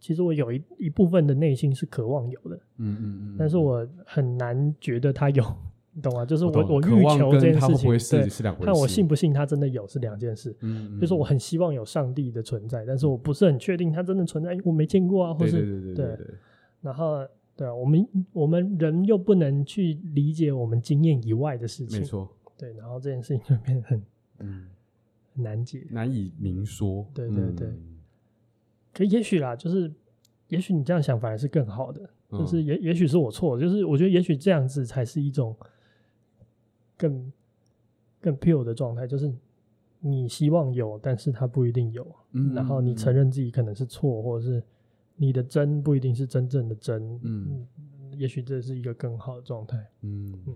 [0.00, 2.56] 其实我有一一部分的内心是渴望有的。
[2.78, 5.44] 嗯嗯嗯，但是我很难觉得它有，
[5.92, 6.24] 你懂吗？
[6.24, 10.56] 就是我我欲求这件事情，对，看我信不信它真的有是两件事。
[10.62, 16.26] 嗯，就是我很希望有上帝的存在，但是我不是很确定它真的存在，我没见过啊，或是对对对对对，
[16.80, 17.26] 然后。
[17.56, 22.26] 对啊，我们我们人又不能去理解我们经验以外的事情，没错。
[22.56, 24.02] 对，然后这件事情就变得很
[24.38, 24.66] 嗯
[25.34, 27.06] 难解，难以明说。
[27.12, 27.68] 对对对。
[28.90, 29.92] 嗯、可也许啦，就是
[30.48, 35.56] 也许你这样想反而是更好的，就是也、嗯、也许是我错，就是我觉得也许这样子才是一种
[36.96, 37.32] 更
[38.20, 39.32] 更 pure 的状态，就是
[40.00, 44.62] 你希望有，但是它不一定有，嗯、然后你承认自己可能是错，或者是。
[45.22, 47.66] 你的真不一定是真正的真，嗯，
[48.16, 50.54] 也许这是一个更好的状态，嗯嗯。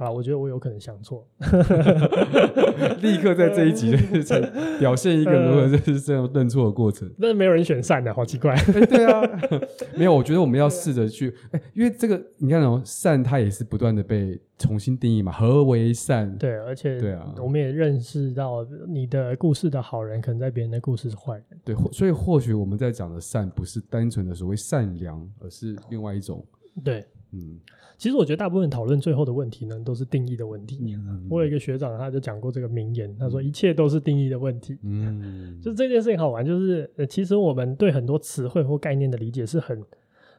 [0.00, 1.28] 啊，我觉得我有可能想错，
[3.02, 7.06] 立刻在这一集就是表现一个如何就是这样认错的过程。
[7.20, 8.56] 但是没有人选善的，好奇怪。
[8.56, 9.20] 欸、对啊，
[9.94, 16.34] 没有，我觉得我们要试着去，哎、欸，因为这个你看哦，善它也是不断的被重新定义嘛，何为善？
[16.38, 21.44] 对，而且对啊，我们也认识到你的故事的好人，可能在别人的故事是坏人。
[21.62, 26.42] 对，所以或许我们在讲的善，不是单纯的所谓善良，而是另外一种。
[26.82, 27.58] 对，嗯。
[27.98, 30.78] 其实我觉得大部分讨论最后的问题呢，都是定义的问题。
[30.96, 34.78] 嗯、我有一个学长，他就讲过这个名言，他说一切都是定义的问题。
[34.82, 39.84] 嗯，就这件事情好玩，就是呃，其实我们对很多词汇或概念的理解是很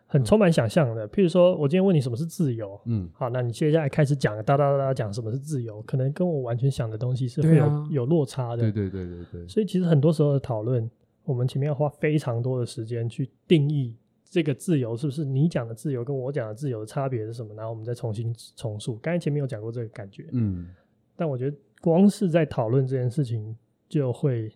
[0.08, 1.08] 很充满想象的。
[1.10, 8.64] 譬如说，我今天问你什么是自由，嗯，好，那你接下来开始讲哒哒哒哒讲什么是自由，可能跟我完全想的东西是会有、啊、有落差的。
[8.64, 9.48] 对对对对对。
[9.48, 10.89] 所以其实很多时候的讨论，
[11.26, 13.94] 我们前面要花非常多的时间去定义。
[14.32, 17.53] 这个自由是不是你讲的自由跟我讲的自由的差别是什么？
[17.53, 18.95] 然后我们再重新重述。
[18.99, 20.73] 刚才前面有讲过这个感觉，嗯，
[21.17, 23.53] 但我觉得光是在讨论这件事情
[23.89, 24.49] 就会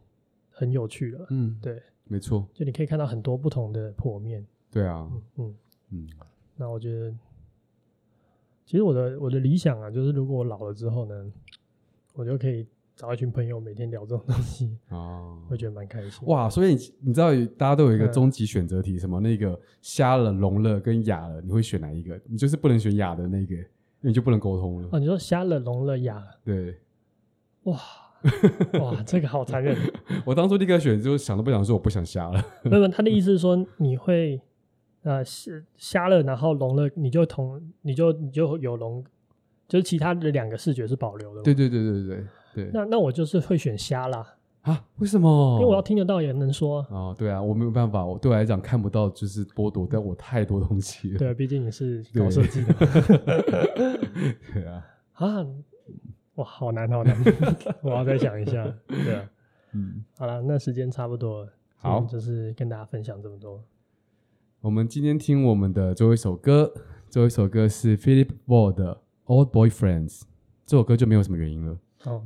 [0.50, 5.56] 很有趣了，嗯，对，没错，就你可以看到很多不同的破面，对啊，嗯嗯，
[5.92, 6.10] 嗯，
[6.56, 7.14] 那我觉得
[8.66, 11.34] 其实我的我的理想啊，就是如果我老了之后呢，
[12.14, 12.66] 我就可以。
[12.96, 16.28] 找一群朋友每天聊这种东西哦， 会觉得蛮开心。
[16.28, 22.20] 哇，所以你你知道大家都有一个终极选择题，什么那个瞎了、聋了跟哑了，你会选哪一个？
[22.26, 23.56] 你就是不能选哑的那个，
[24.00, 24.90] 你就不能沟通了。
[24.92, 26.78] 哦，你说瞎了、聋了、哑了，对，
[27.64, 27.78] 哇
[28.80, 29.78] 哇，这个好残忍。
[30.26, 32.44] 我当初第一个选就想都不想说，我不想瞎了。
[32.64, 34.42] 没有，他的意思是说你会
[35.04, 39.04] 呃瞎瞎了，然后聋了，你就同你就你就有聋，
[39.68, 41.42] 就是其他的两个视觉是保留的。
[41.42, 42.26] 对对对对对。
[42.56, 44.26] 对，那那我就是会选瞎啦
[44.62, 44.86] 啊？
[45.00, 45.58] 为什么？
[45.60, 51.20] 因为我要听得到也能说哦，对啊，我没有办法，我对我来讲看不到就是剥夺掉我太多东西了。
[51.20, 52.74] 对，毕竟你是搞设计的。
[54.54, 54.86] 对啊，
[55.16, 55.46] 啊，
[56.36, 57.16] 哇，好难好难，
[57.84, 58.64] 我要再想一下。
[58.88, 59.30] 对啊，
[59.76, 63.62] 嗯，好了，那时间差不多了，好，就是跟大家分享这么多。
[64.62, 66.74] 我们今天听我们的最后一首歌，
[67.10, 70.23] 最后一首歌是 Philip Ward 的 Old Boyfriends，
[70.67, 71.79] 这首歌就没有什么原因了。
[72.05, 72.23] 哦。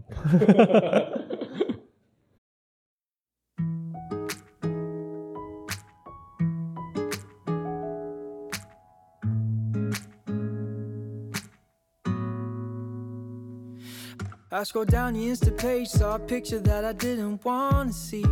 [14.50, 18.24] I scrolled down the Insta page, saw a picture that I didn't wanna see.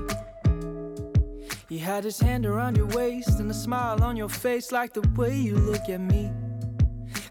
[1.69, 5.03] You had his hand around your waist and a smile on your face, like the
[5.16, 6.31] way you look at me.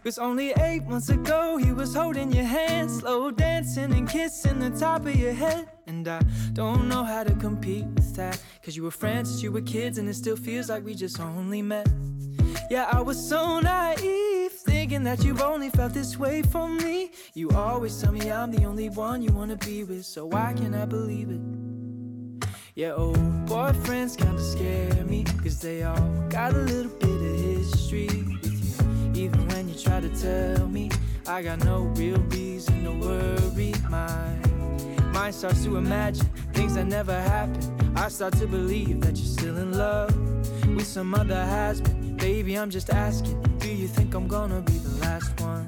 [0.07, 4.69] Cause only eight months ago he was holding your hand, slow dancing and kissing the
[4.69, 5.67] top of your head.
[5.85, 6.21] And I
[6.53, 8.41] don't know how to compete with that.
[8.63, 11.61] Cause you were friends you were kids, and it still feels like we just only
[11.61, 11.89] met.
[12.71, 17.11] Yeah, I was so naive, thinking that you've only felt this way for me.
[17.33, 20.73] You always tell me I'm the only one you wanna be with, so why can't
[20.73, 22.47] I believe it?
[22.75, 28.36] Yeah, old boyfriends kinda scare me, cause they all got a little bit of history.
[29.17, 30.91] Even when you try to tell me
[31.25, 34.35] I got no real reason to worry, my
[35.11, 37.97] mind starts to imagine things that never happened.
[37.97, 40.15] I start to believe that you're still in love
[40.67, 42.17] with some other husband.
[42.17, 45.67] Baby, I'm just asking, do you think I'm gonna be the last one?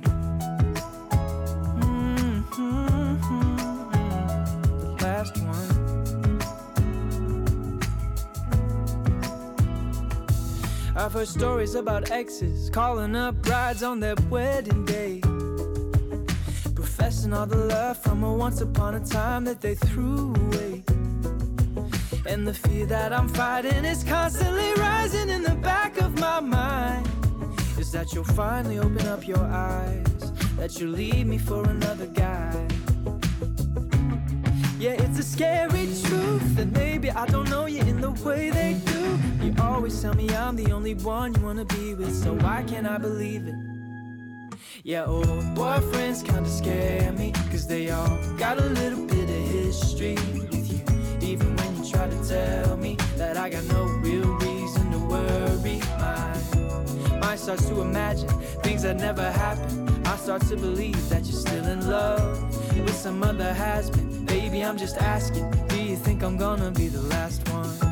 [1.82, 3.20] Mm-hmm.
[4.80, 5.69] the last one?
[11.00, 15.22] I've heard stories about exes calling up brides on their wedding day.
[16.76, 20.84] Professing all the love from a once upon a time that they threw away.
[22.26, 27.08] And the fear that I'm fighting is constantly rising in the back of my mind.
[27.78, 32.68] Is that you'll finally open up your eyes, that you'll leave me for another guy.
[34.78, 38.74] Yeah, it's a scary truth that maybe I don't know you in the way they
[38.86, 38.99] do.
[39.42, 42.86] You always tell me I'm the only one you wanna be with, so why can't
[42.86, 43.56] I believe it?
[44.84, 50.16] Yeah, old boyfriends kinda scare me, cause they all got a little bit of history
[50.52, 50.82] with you.
[51.22, 55.80] Even when you try to tell me that I got no real reason to worry,
[56.00, 58.30] my mind starts to imagine
[58.62, 59.90] things that never happened.
[60.06, 62.42] I start to believe that you're still in love
[62.76, 64.26] with some other has been.
[64.26, 67.89] Baby, I'm just asking, do you think I'm gonna be the last one?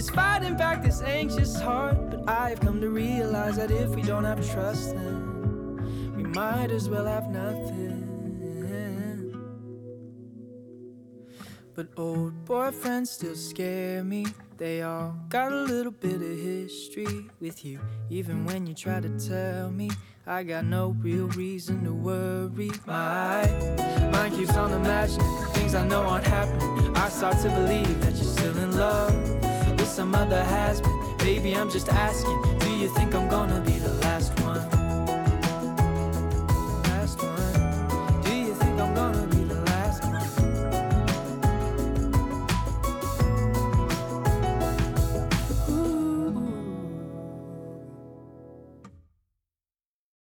[0.00, 2.10] Is fighting back this anxious heart.
[2.10, 6.88] But I've come to realize that if we don't have trust, then we might as
[6.88, 7.98] well have nothing.
[11.74, 14.26] But old boyfriends still scare me.
[14.56, 17.78] They all got a little bit of history with you.
[18.08, 19.90] Even when you try to tell me,
[20.26, 22.70] I got no real reason to worry.
[22.86, 23.46] My
[24.12, 26.96] mind keeps on imagining things I know aren't happening.
[26.96, 29.49] I start to believe that you're still in love
[29.90, 31.16] some other has been.
[31.18, 33.99] Baby, I'm just asking, do you think I'm gonna be the